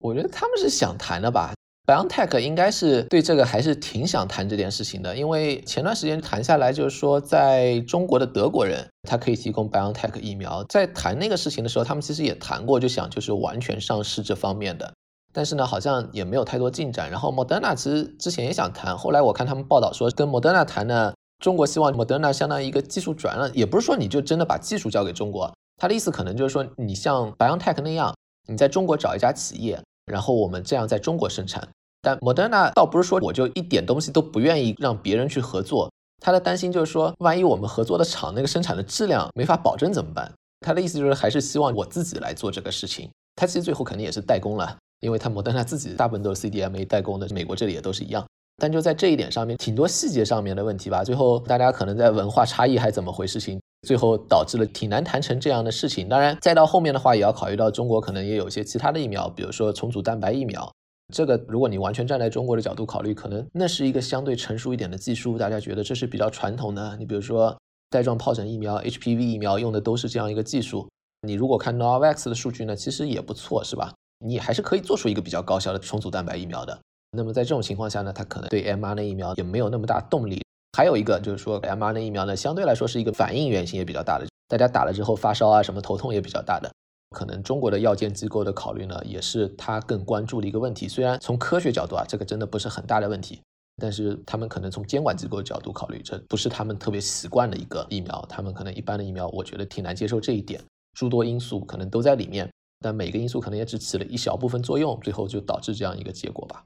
[0.00, 1.54] 我觉得他们是想谈的吧。
[1.88, 14.92] BioNTech 应该是对这个还是挺想谈这件事情的，因为前段时间谈下来，就是说在中国的德国人他可以提供 BioNTech 疫苗，在谈那个事情的时候，他们其实也谈过，就想就是完全上市这方面的，
[15.32, 17.10] 但是呢，好像也没有太多进展。
[17.10, 28.14] 然后 Moderna 其实之前也想谈，后来我看他们报道说跟 Moderna 谈呢，中国希望 Moderna 相当于一个技术转让，也不是说你就真的把技术交给中国，他的意思可能就是说你像 BioNTech 那样，
[28.46, 31.66] 你在中国找一家企业，然后我们这样在中国生产。
[32.00, 35.90] 但 Moderna 倒不是说我就一点东西都不愿意让别人去合作，
[36.22, 40.32] 他的担心就是说，万一我们合作的厂那个生产的质量没法保证怎么办？
[40.60, 43.10] 他的意思就是还是希望我自己来做这个事情。
[43.36, 48.24] 他其实最后肯定也是代工了，因为他 Moderna 自己大部分都是 CDMA 代工的，美国这里也都是一样。
[48.60, 51.04] 但就在这一点上面，挺多细节上面的问题吧。
[51.04, 56.08] 最后大家可能在文化差异还怎么回事情，最后导致了挺难谈成这样的事情。
[56.08, 60.70] 当然，再到后面的话，也要考虑到中国可能也有一些其他的疫苗，比如说重组蛋白疫苗。
[61.14, 66.96] 这个如果你完全站在中国的角度考虑，可能那是一个相对成熟一点的技术，大家觉得这是比较传统的。
[66.98, 67.56] 你比如说
[67.88, 70.86] 带状疱疹疫苗、HPV 疫苗用的都是这样一个技术。
[71.22, 73.94] 你如果看 Novavax 的数据呢，其实也不错，是吧？
[74.18, 76.78] 你还是可以做出一个比较高效的重组蛋白疫苗的。
[77.12, 80.42] 那么在这种情况下呢，他可能对 mRNA 疫苗也没有那么大动力。
[80.76, 86.70] 还有一个就是说，mRNA 疫苗呢，相对来说是一个反应原性也比较大的，大家打了之后发烧啊，什么头痛也比较大的。
[87.16, 90.86] 可能中国的药监机构的考虑呢，也是他更关注的一个问题。
[90.86, 93.40] 虽然从科学角度啊，这个真的不是很大的问题，
[93.80, 98.22] 但是他们可能从监管机构角度考虑，这不是他们特别习惯的一个疫苗。
[98.28, 100.62] 他们可能一般的疫苗，我觉得挺难接受这一点。
[100.92, 102.48] 诸多因素可能都在里面，
[102.80, 106.62] 但每个因素可能也只起了一小部分作用，最后就导致这样一个结果吧。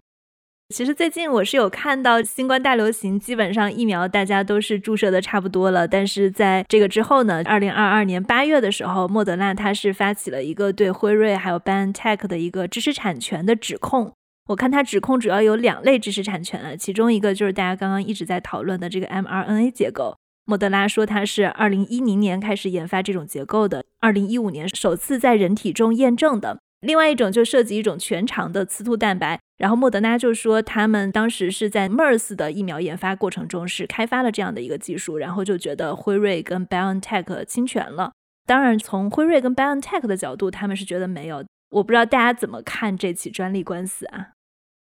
[0.68, 5.86] 其实最近我是有看到新冠大流行，基本上疫苗大家都是注射的差不多了。
[5.86, 14.14] 但是在这个之后呢，二零二二年八月的时候，莫德纳它是发起了一个对辉瑞还有 BioNTech 的一个知识产权的指控。
[14.46, 20.16] 我看它指控主要有两类知识产权啊，其中一个就是大家刚刚一直在讨论的这个 mRNA 结构。
[20.46, 26.58] 莫德拉说它是二零一零年开始研发这种结构的，二零一五年首次在人体中验证的。
[26.82, 38.12] 另外一种就涉及一种全长的刺突蛋白，然后莫德纳就说他们当时是在 MERS 的疫苗研发过程中是开发了这样的一个技术，然后就觉得辉瑞跟 BioNTech 侵权了。
[38.44, 41.44] 当然，从辉瑞跟 BioNTech 的角度，他们是觉得没有。
[41.70, 44.32] 我不知道大家怎么看这起专利官司啊？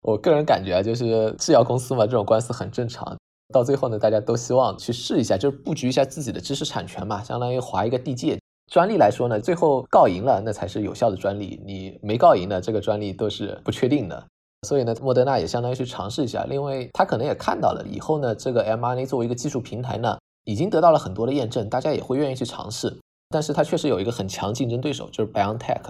[0.03, 3.16] 我个人感觉啊，就是制药公司嘛，这种官司很正常。
[3.53, 8.38] 到最后呢，大家都希望去试一下，就是布局一下自己的知识产权嘛，相当于划一个地界。
[8.71, 11.61] 专利来说呢，最后告赢了，那才是有效的专利。
[11.65, 14.25] 你没告赢的，这个专利都是不确定的。
[14.67, 16.45] 所以呢，莫德纳也相当于去尝试一下。
[16.49, 22.97] 另外，他可能也看到了以后呢，这个 mRNA 作为一个技术平台呢，已经得到了很多的验证，大家也会愿意去尝试。
[23.29, 25.83] 但是它确实有一个很强竞争对手，就是 BioNTech。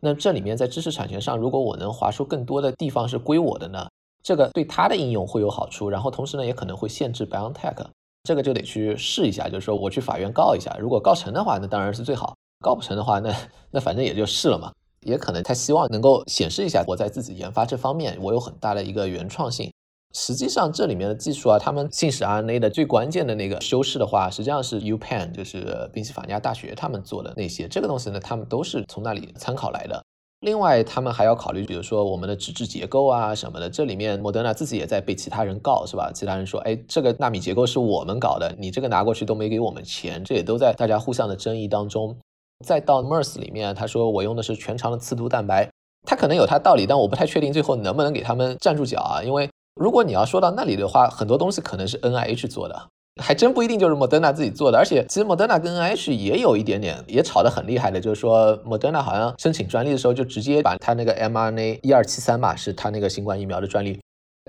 [0.00, 3.88] 那这里面在知识产权上，如果我能划出更多的地方是归我的呢，
[4.22, 5.90] 这个对它的应用会有好处。
[5.90, 7.84] 然后同时呢，也可能会限制 BioNTech。
[8.22, 13.34] 这个就得去试一下，就是说我去法院告一下，如果告成的话，那当然是最好；告不成的话，那
[13.70, 14.72] 那反正也就试了嘛。
[15.06, 19.72] 也可能他希望能够显示一下我在自己研发这方面我有很大的一个原创性。
[20.12, 30.04] 实际上这里面的技术啊，他们信使 RNA 的最关键的那个修饰的话，实际上是 UPenn，就是宾夕法尼亚大学他们做的那些这个东西呢，他们都是从那里参考来的。
[30.40, 33.68] 另外，他们还要考虑，比如说我们的纸质结构啊什么的。
[33.68, 36.10] 这里面莫德纳自己也在被其他人告，是吧？
[36.14, 42.16] 其他人说，哎，这个纳米结构是我们搞的，你这个拿过去都没给我们钱，这也都在大家互相的争议当中。
[42.64, 45.68] 再到 MERS 里面，他说我用的是全长的刺突蛋白，
[46.06, 49.22] 他可能有他道理，但我不太确定最后能不能给他们站住脚啊？
[49.22, 52.88] 因为如果你要说到那里的话，很多东西可能是 NIH 做的。
[53.20, 64.00] 还真不一定就是莫德纳自己做的，而且其实莫德纳跟 n h 也有一点点也吵得很厉害的，就是说莫德纳好像申请专利的时候就直接把他那个 mRNA 一二七三嘛，是他那个新冠疫苗的专利，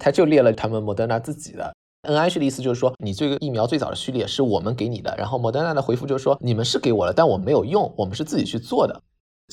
[0.01, 1.71] 他就列了他们莫德纳自己的。
[2.07, 9.01] n h 的意思就是说你这个疫苗最早的序列是我们给你的，然后莫德纳的回复就是说你们是给我了，但我没有用，我们是自己去做的。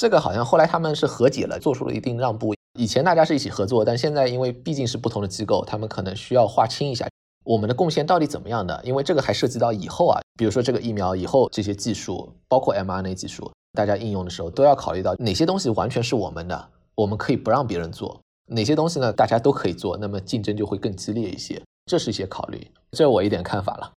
[0.00, 2.54] 这个好像后来他们是和解了，做出了一定让步。
[2.78, 7.06] 以前大家是一起合作，但现在因为毕竟是不同的机构，他们可能需要划清一下。
[7.48, 8.78] 我们的贡献到底怎么样的？
[8.84, 21.62] 因为这个还涉及到以后啊，比如说这个疫苗以后这些技术，包括 mRNA 技术，大家应用的时候都要考虑到哪些东西完全是我们的，我们可以不让别人做；哪些东西呢，大家都可以做，那么竞争就会更激烈一些。
[21.86, 23.92] 这是一些考虑，这我一点看法了。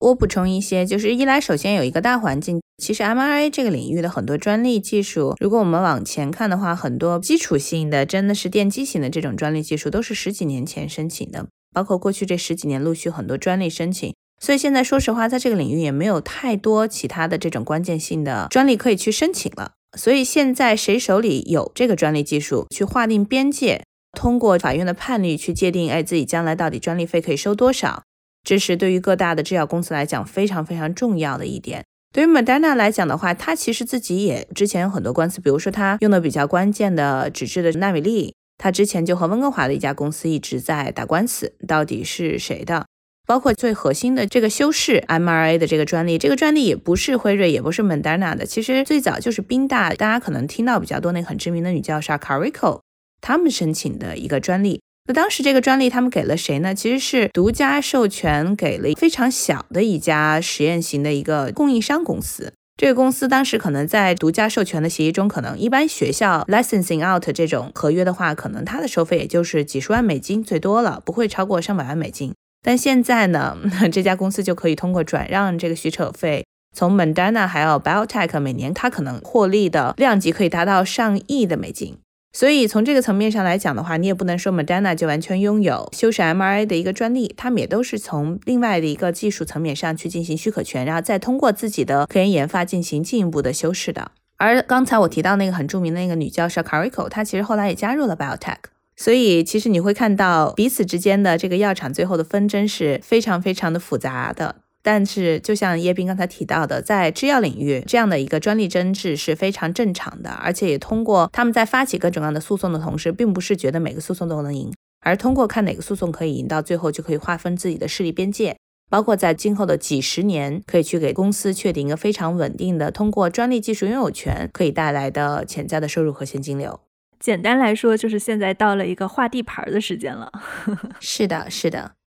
[0.00, 11.46] 我补充一些，就是一来首先有一个大环境，其实 mRNA 这个领域的很多专利技术，如果我们往前看的话，很多基础性的真的是奠基型的这种专利技术，都是十几年前申请的。
[11.72, 19.72] 包括过去这十几年陆续很多专利申请，所以现在说实话，在这个领域也没有太多其他的这种关键性的专利可以去申请了。
[19.96, 28.02] 所以现在谁手里有这个专利技术，去划定边界，通过法院的判例去界定，哎，自己将来到底专利费可以收多少，
[28.44, 31.84] 这是对于各大的制药公司来讲非常非常重要的一点。
[32.12, 38.34] 对于 Moderna 来讲的话，它其实自己也之前有很多官司，比如说它用的比较关键的纸质的纳米粒。
[38.58, 42.86] 他之前就和温哥华的一家公司一直在打官司，到底是谁的？
[43.24, 52.80] 包括最核心的这个修饰 M R A 的这个专利，这个专利也不是辉瑞，也不是 Moderna 的，其实最早就是宾大，大家可能听到比较多那个很知名的女教授 Carico
[53.20, 54.80] 他们申请的一个专利。
[55.06, 56.74] 那当时这个专利他们给了谁呢？
[56.74, 62.52] 其实是独家授权给了非常小的一家实验型的一个供应商公司。
[62.78, 72.32] 这个公司当时可能在独家授权的协议中，可能一般学校 licensing out 这种合约的话，可能它的收费也就是几十万美金最多了，不会超过上百万美金。
[72.62, 73.56] 但现在呢，
[73.90, 81.98] 这家公司就可以通过转让这个许可费，从 m a n d a n a 还有 Biotech 每年它可能获利的量级可以达到上亿的美金。
[82.32, 94.12] 所以从这个层面上来讲的话，你也不能说 Moderna 就完全拥有修饰 mRNA 的一个专利，他们也都是从另外的一个技术层面上去进行许可权，然后再通过自己的科研研发进行进一步的修饰的。
[94.36, 98.58] 而刚才我提到那个很著名的那个女教授 Carico，她其实后来也加入了 Biotech。
[98.96, 104.56] 所以其实你会看到彼此之间的这个药厂最后的纷争是非常非常的复杂的。
[104.90, 114.72] 但是，就像叶斌刚才提到的，在制药领域，这样的一个专利争执是非常正常的，而且也通过他们在发起各种各样的诉讼的同时，并不是觉得每个诉讼都能赢，
[115.02, 118.56] 而通过看哪个诉讼可以赢，到最后就可以划分自己的势力边界，
[118.88, 126.80] 包括在今后的几十年，可以去给公司确定一个非常稳定的，通过专利技术拥有权可以带来的潜在的收入和现金流。
[127.20, 130.32] 简单来说，就是现在到了一个画地盘的时间了。
[130.98, 131.97] 是的，是的。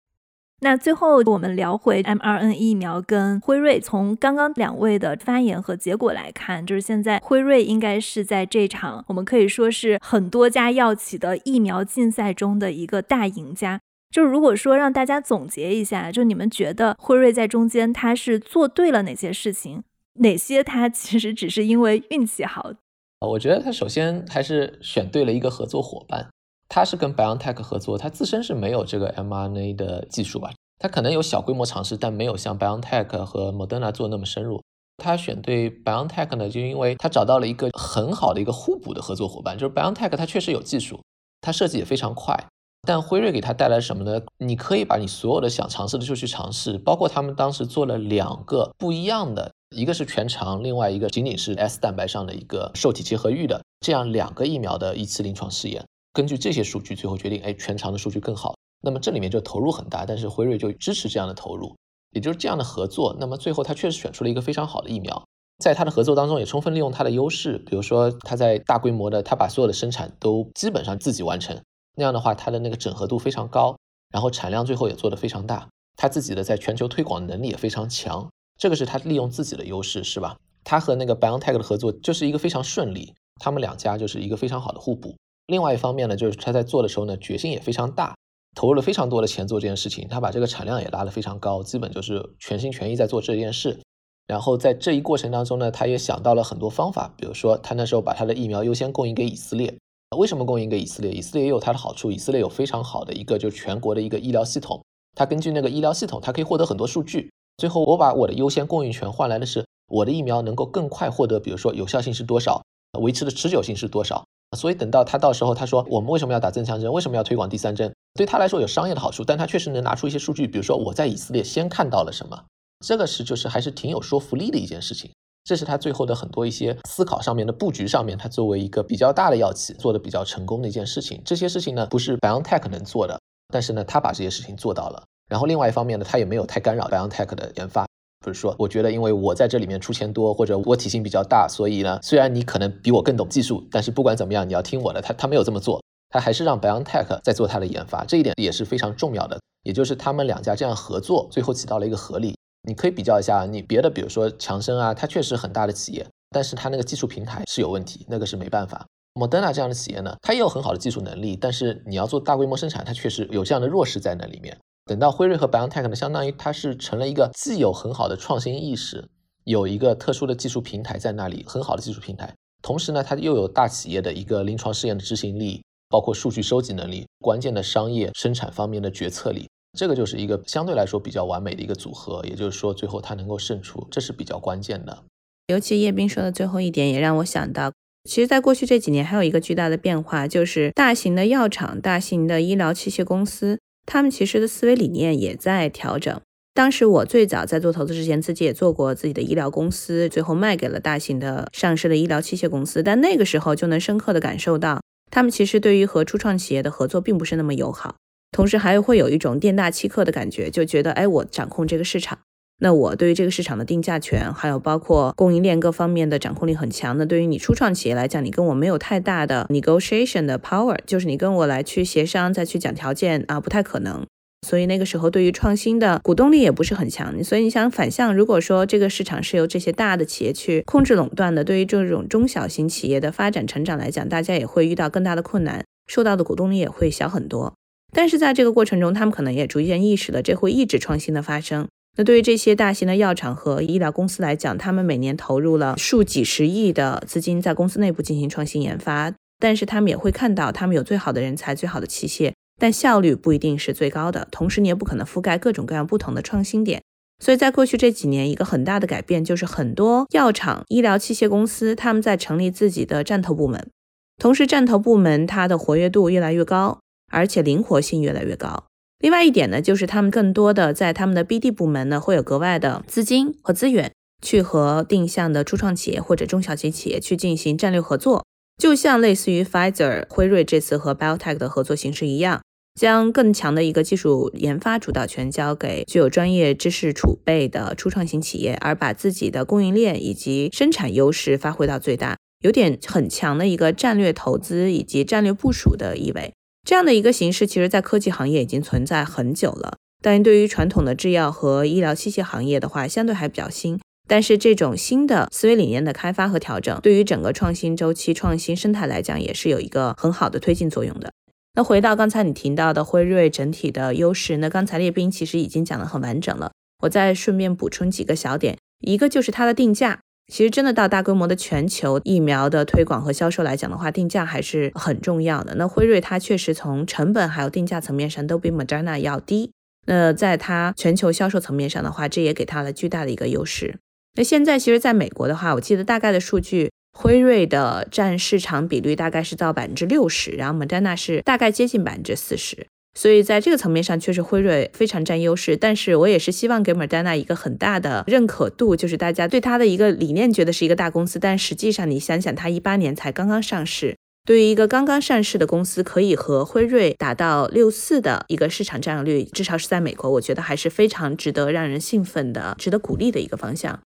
[0.64, 3.80] 那最后我们聊回 mRNA 疫苗跟辉瑞。
[3.80, 13.80] 从刚刚两位的发言和结果来看，就是现在辉瑞应该是在这场我们可以说是很多家药企的疫苗竞赛中的一个大赢家。
[14.08, 19.82] 就如果说让大家总结一下，就你们觉得辉瑞在中间他是做对了哪些事情，
[20.20, 22.72] 哪些他其实只是因为运气好？
[23.18, 26.28] 我觉得他首先还是选对了一个合作伙伴。
[26.74, 30.50] 他是跟 BioNTech 合作，他自身是没有这个 mRNA 的技术吧？
[30.78, 34.62] 他可能有小规模尝试，但没有像 BioNTech 和 Moderna 做那么深入。
[34.96, 40.98] 他选对 BioNTech 呢，就因为他找到了一个很好的一个互补的合作伙伴，就是 BioNTech 它确实有技术，
[41.42, 42.42] 它设计也非常快。
[42.88, 44.22] 但辉瑞给他带来什么呢？
[44.38, 55.84] 你可以把你所有的想尝试的就去尝试，包括他们当时做了两个不一样的，一个是全长，另外一个仅仅是 S 蛋白上的一个受体结合域的这样两个疫苗的一次临床试验。
[56.12, 58.54] 根据这些数据，最后决定，哎，全长的数据更好。
[58.82, 61.74] 那么这里面就投入很大，但是辉瑞就支持这样的投入，
[62.10, 63.16] 也就是这样的合作。
[63.18, 65.24] 那么最后他确实选出了一个非常好的疫苗，
[65.58, 71.58] 在他的合作当中也充分利用他的优势，比如说他在大规模的，他把所有的生产都基本上自己完成，
[71.96, 73.76] 那样的话他的那个整合度非常高，
[74.12, 80.36] 然后产量最后也做得非常大，他自己的在全球推广能力也非常强，这个是他利用自己的优势，是吧？
[80.64, 85.14] 他和那个 BioNTech 的合作就是一个非常顺利，他们两家就是一个非常好的互补。
[85.46, 88.14] 另外一方面呢，就是他在做的时候呢，决心也非常大，
[88.54, 90.06] 投入了非常多的钱做这件事情。
[90.08, 93.78] 他把这个产量也拉得非常高，基本就是全心全意在做这件事。
[94.26, 99.76] 然后在这一过程当中呢，他也想到了很多方法，比如说他那时候把他的疫苗优先供应给以色列。
[100.16, 101.10] 为什么供应给以色列？
[101.10, 104.84] 以色列也有它的好处，以色列有非常好的一个就是全国的一个医疗系统，
[105.16, 107.32] 他根据那个医疗系统，他可以获得很多数据。
[107.56, 112.62] 最后我把我的优先供应权换来的是我的疫苗能够更快获得，比如说有效性是多少，
[113.00, 114.22] 维持的持久性是多少。
[114.56, 116.92] 所以等到他到时候，他说我们为什么要打增强针？
[116.92, 117.92] 为什么要推广第三针？
[118.14, 122.38] 对他来说有商业的好处，但他确实能拿出一些数据，比如说我在以色列先看到了什么，
[122.84, 125.10] 这个是就是还是挺有说服力的一件事情。
[125.44, 131.20] 这是他最后的很多一些思考上面的布局上面，他作为一个比较大的药企做的比较成功的一件事情。
[131.24, 135.02] 这些事情呢不是 BioNTech 能做的，但是呢他把这些事情做到了。
[135.28, 137.86] 然后另外一方面呢，他也没有太干扰 BioNTech 的研发。
[138.22, 145.02] 不是说，我觉得因为我在这里面出钱多，或者我体型比较大，所以呢，虽然你可能比我更懂技术，但是不管怎么样，你要听我的。
[145.02, 149.38] 他他没有这么做，他还是让 BioNTech 在做他的研发，这一点也是非常重要的。
[149.64, 152.34] 也就是他们两家这样合作，最后起到了一个合力。
[152.66, 158.86] 你可以比较一下，你别的比如说强生啊，它确实很大的企业，但是它那个技术平台是有问题，那个是没办法。
[159.14, 164.56] Moderna 这样的企业呢，它也有很好的技术能力，但是你要做大规模生产，它确实有这样的弱势在那里面。
[164.84, 169.08] 等到辉瑞和 BioNTech 呢，相当于它是成了一个既有很好的创新意识，
[169.44, 182.20] 有一个特殊的技术平台在那里，很好的技术平台，同时呢，它又有大企业的一个临床试验的执行力，包括数据收集能力，关键的商业生产方面的决策力，这个就是一个相对来说比较完美的一个组合。
[182.24, 185.04] 也就是说，最后它能够胜出，这是比较关键的。
[185.46, 187.72] 尤其叶斌说的最后一点，也让我想到，
[188.04, 193.60] 其实，在过去这几年，还有一个巨大的变化，就是大型的药厂、大型的医疗器械公司。
[193.86, 196.20] 他们其实的思维理念也在调整。
[196.54, 202.82] 当时我最早在做投资之前，自己也做过自己的医疗公司，最后卖给了大型的上市的医疗器械公司。
[202.82, 207.96] 但那个时候就能深刻的感受到，他们其实对于和初创企业的合作并不是那么友好，
[208.32, 212.18] 同时还会有一种店大欺客的感觉，就觉得哎，我掌控这个市场。
[212.62, 224.06] 那我对于这个市场的定价权，还有包括供应链各方面的掌控力很强的，对于你初创企业来讲，你跟我没有太大的 negotiation 的 power，就是你跟我来去协商再去讲条件啊，不太可能。
[224.46, 227.24] 所以那个时候对于创新的鼓动力也不是很强。
[227.24, 237.54] 所以你想反向，如果说这个市场是由这些大的企业去控制垄断的，对于这种中小型企业的发展成长来讲，大家也会遇到更大的困难，受到的鼓动力也会小很多。
[237.92, 241.66] 但是在这个过程中，他们可能也逐渐意识了，这会抑制创新的发生。
[241.96, 254.26] 那对于这些大型的药厂和医疗公司来讲，他们每年投入了数几十亿的资金在公司内部进行创新研发，但是他们也会看到他们有最好的人才、最好的器械，但效率不一定是最高的。
[254.30, 256.80] 同时，你也不可能覆盖各种各样不同的创新点。
[257.22, 263.70] 所以在过去这几年，一个很大的改变就是很多药厂、医疗器械公司他们在成立自己的战投部门，
[264.16, 266.80] 同时战投部门它的活跃度越来越高，
[267.10, 268.64] 而且灵活性越来越高。
[269.02, 273.92] 另外一点呢，就是他们更多的在他们的 BD 部门呢会有格外的资金和资源，
[274.24, 278.24] 去和定向的初创企业或者中小型企业去进行战略合作，
[278.56, 282.40] 就像类似于 Pfizer、辉瑞这次和 BioTech 的合作形式一样。
[282.80, 296.32] 将更强的一个技术研发主导权交给具有专业知识储备的初创型企业，而把自己的供应链以及生产优势发挥到最大，有点很强的一个战略投资以及战略部署的意味。
[296.64, 303.80] 这样的一个形式，其实在科技行业已经存在很久了，但对于传统的制药和医疗器械行业的话，相对还比较新。
[304.08, 311.12] 但是这种新的思维理念的开发和调整，对于整个创新周期、创新生态来讲，也是有一个很好的推进作用的。
[311.54, 316.52] 那回到刚才你提到的辉瑞整体的优势，那刚才列兵其实已经讲得很完整了，
[316.82, 320.00] 我再顺便补充几个小点，一个就是它的定价，
[320.32, 325.54] 其实真的到大规模的全球疫苗的推广和销售来讲的话，定价还是很重要的。
[325.56, 329.52] 那辉瑞它确实从成本还有定价层面上都比 Moderna 要低，
[329.84, 333.76] 那在它全球销售层面上的话，这也给它了巨大的一个优势。
[334.14, 336.70] 那现在其实在美国的话，我记得大概的数据。
[336.94, 345.56] 辉瑞的占市场比率大概是到百分之六十，然后莫丹娜是大概接近百分之四十，所以在这个层面上确实辉瑞非常占优势。
[345.56, 363.80] 但是我也是希望给莫丹娜一个很大的认可度，就是大家对它的一个理念觉得是一个大公司，但实际上你想想，它一八年才刚刚上市，对于一个刚刚上市的公司，可以和辉瑞达到六四的一个市场占有率，至少是在美国，我觉得还是非常值得让人兴奋的、值得鼓励的一个方向。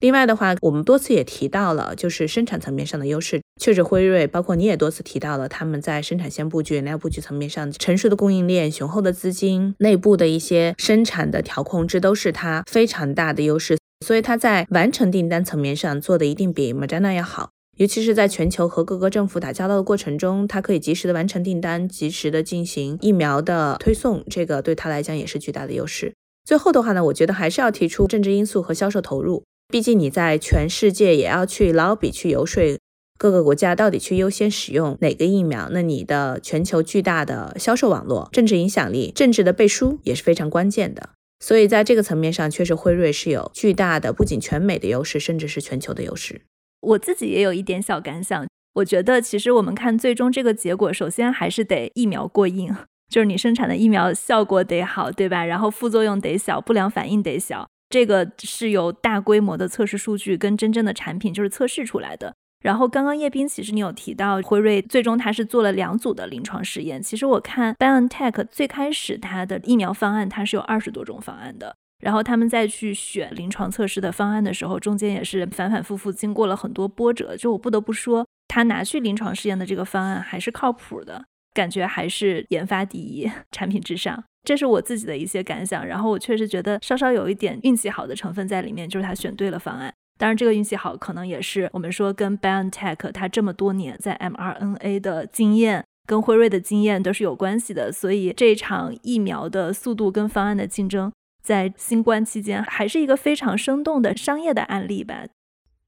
[0.00, 3.40] 另外的话，我们多次也提到了，就是生产层面上的优势。
[3.60, 13.76] 确实，辉瑞包括你也多次提到了，他们在生产线布局、原料布局层面上，成熟的供应链、雄厚的资金、内部的一些生产的调控，这都是它非常大的优势。
[14.06, 17.50] 所以，它在完成订单层面上做的一定比 Moderna 要好。
[17.78, 26.14] 尤其是在全球和各个政府打交道的过程中，它可以及时的完成订单，及时的进行疫苗的推送，这个对它来讲也是巨大的优势。
[26.44, 29.44] 最后的话呢，我觉得还是要提出政治因素和销售投入。
[29.68, 32.78] 毕竟你在全世界也要去捞比去游说
[33.18, 41.10] 各个国家到底去优先使用哪个疫苗，那你的全球巨大的销售网络、政治影响力、政治的背书也是非常关键的。
[41.40, 46.40] 所以在这个层面上，确实辉瑞是有巨大的不仅全美的优势，甚至是全球的优势。
[46.80, 48.46] 我自己也有一点小感想，
[48.76, 52.74] 我觉得其实我们看最终这个结果，首先还是得疫苗过硬，
[53.12, 55.44] 就是你生产的疫苗效果得好，对吧？
[55.44, 57.68] 然后副作用得小，不良反应得小。
[57.90, 62.34] 这个是由大规模的测试数据跟真正的产品就是测试出来的。
[62.60, 67.00] 然后刚刚叶斌其实你有提到辉瑞最终他是做了两组的临床试验。
[67.00, 77.36] 其实我看 BioNTech 最开始它的疫苗方案它是有二十多种方案的，然后他们再去选临床测试的方案的时候，中间也是反反复复经过了很多波折。
[77.36, 81.24] 就我不得不说，他拿去临床试验的这个方案还是靠谱的，
[81.54, 84.24] 感觉还是研发第一，产品至上。
[84.48, 89.92] 这是我自己的一些感想，然后我确实觉得稍稍有一点运气好的成分在里面，就是他选对了方案。
[90.16, 97.92] 当然，这个运气好可能也是我们说跟 BioNTech 它这么多年在 mRNA 的经验，跟辉瑞的经验都是有关系的。
[97.92, 105.26] 所以这场疫苗的速度跟方案的竞争，在新冠期间还是一个非常生动的商业的案例吧。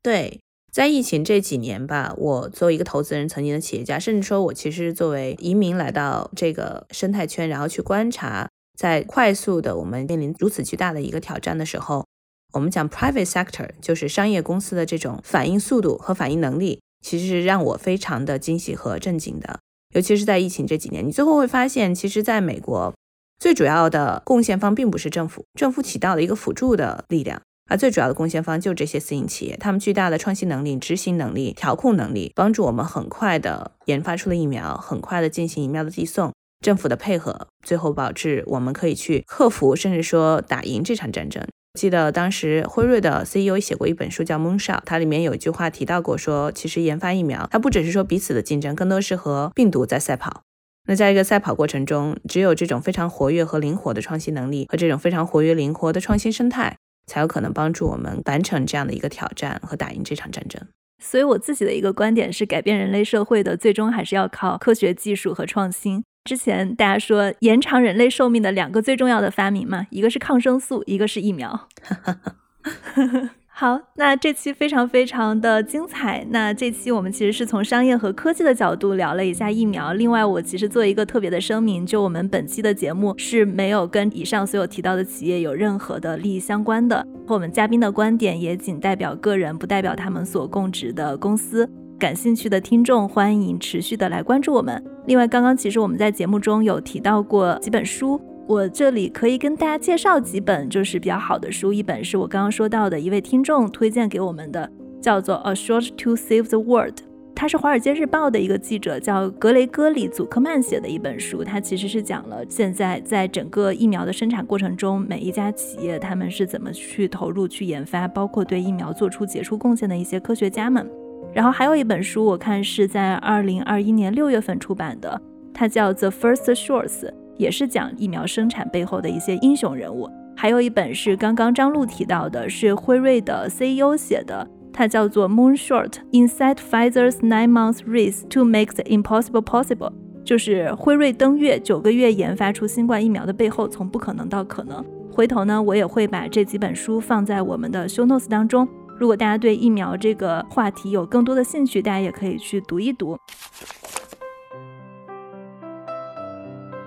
[0.02, 0.38] 对。
[0.72, 8.48] 在疫情这几年吧，我作为一个投资人，曾经的企业家，甚至说我其实作为移民来到这个生态圈，然后去观察，
[8.78, 12.06] 在快速的我们面临如此巨大的一个挑战的时候，
[12.52, 19.58] 我们讲 private sector 就是商业公司的这种反应速度和反应能力，其实是让我非常的惊喜和震惊的。
[19.92, 22.94] 尤其是在疫情这几年，你最后会发现，其实在美国，
[23.40, 27.42] 最主要的贡献方并不是政府，政府起到了一个辅助的力量。
[27.70, 36.32] 而最主要的贡献方就这些私营企业，他们巨大的创新能力、执行能力、调控能力，帮助我们很快的研发出了疫苗，很快的进行疫苗的递送。
[36.62, 41.42] 政府的配合，最后导致我们可以去克服，甚至说打赢这场战争。
[41.78, 50.42] 记得当时辉瑞的 CEO 写过一本书叫《Moonshot》，它里面有一句话提到过，说其实研发疫苗，它不只是说彼此的竞争，更多是和病毒在赛跑。
[50.88, 56.76] 那在一个赛跑过程中，只有这种非常活跃和灵活的创新能力，和这种非常活跃灵活的创新生态。
[57.10, 60.62] 才有可能帮助我们完成这样的一个挑战和打赢这场战争。
[61.02, 66.04] 所以我自己的一个观点是，改变人类社会的最终还是要靠科学技术和创新。
[66.24, 71.68] 之前大家说延长人类寿命的两个最重要的发明嘛，一个是抗生素，一个是疫苗。
[73.60, 76.26] 好，那这期非常非常的精彩。
[76.30, 79.92] 那这期我们其实是从商业和科技的角度聊了一下疫苗。
[79.92, 91.68] 另外，我其实做一个特别的声明，就我们本期的节目是没有跟以上所有提到的企业有任何的利益相关的，和我们嘉宾的观点也仅代表个人，不代表他们所供职的公司。
[91.98, 94.82] 感兴趣的听众欢迎持续的来关注我们。
[95.04, 98.18] 另外，刚刚其实我们在节目中有提到过几本书。
[98.50, 104.68] 我这里可以跟大家介绍几本就是比较好的书，一本是我刚刚说到的一位听众推荐给我们的，
[105.00, 106.94] 叫做《A Short to Save the World》，
[107.32, 111.44] 他是《华尔街日报》的一个记者，叫格雷戈里·祖克曼写的一本书。
[111.44, 120.90] 他其实是讲了现在在整个疫苗的生产过程中，每一家企业他们是怎么去投入去研发，包括对疫苗做出杰出贡献的一些科学家们。
[121.32, 125.22] 然后还有一本书，我看是在二零二一年六月份出版的，
[125.54, 127.02] 它叫《The First Shorts》。
[127.40, 139.90] 也是讲疫苗生产背后的一些英雄人物，还有一本是刚刚张璐提到的，是辉瑞的 CEO 写的，它叫做《Moonshot: Inside Pfizer's Nine Months Race to Make the Impossible Possible》，
[140.22, 144.84] 就是辉瑞登月九个月研发出新冠疫苗的背后，从不可能到可能。
[145.10, 148.68] 回头呢，我也会把这几本书放在我们的 Show Notes 当中，
[148.98, 153.16] 如果大家对疫苗这个话题有更多的兴趣，大家也可以去读一读。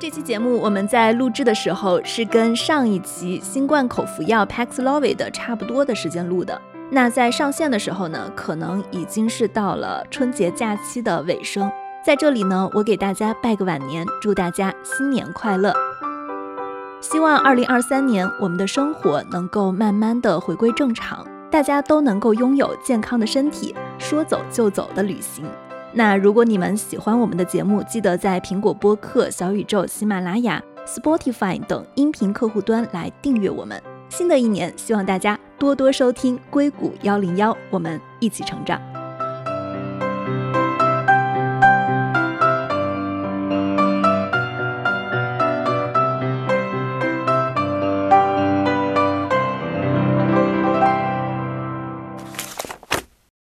[0.03, 6.61] 这期节目我们在录制的时候是跟上一期新冠口服药 Paxlovid 差不多的时间录的。
[6.91, 11.71] 那在上线的时候呢，可能已经是到了春节假期的尾声。
[12.05, 15.73] 在这里呢，我给大家拜个晚年，祝大家新年快乐。
[16.99, 25.45] 希望二零二三年我们的生活能够慢慢的回归正常，大家都能够拥有健康的身体，说走就走的旅行。
[25.93, 33.81] 那如果你们喜欢我们的节目，记得在苹果播客、小宇宙、喜马拉雅、Spotify 等音频客户端来订阅我们。
[34.09, 38.92] 新的一年，希望大家多多收听硅谷幺零幺，我们一起成长。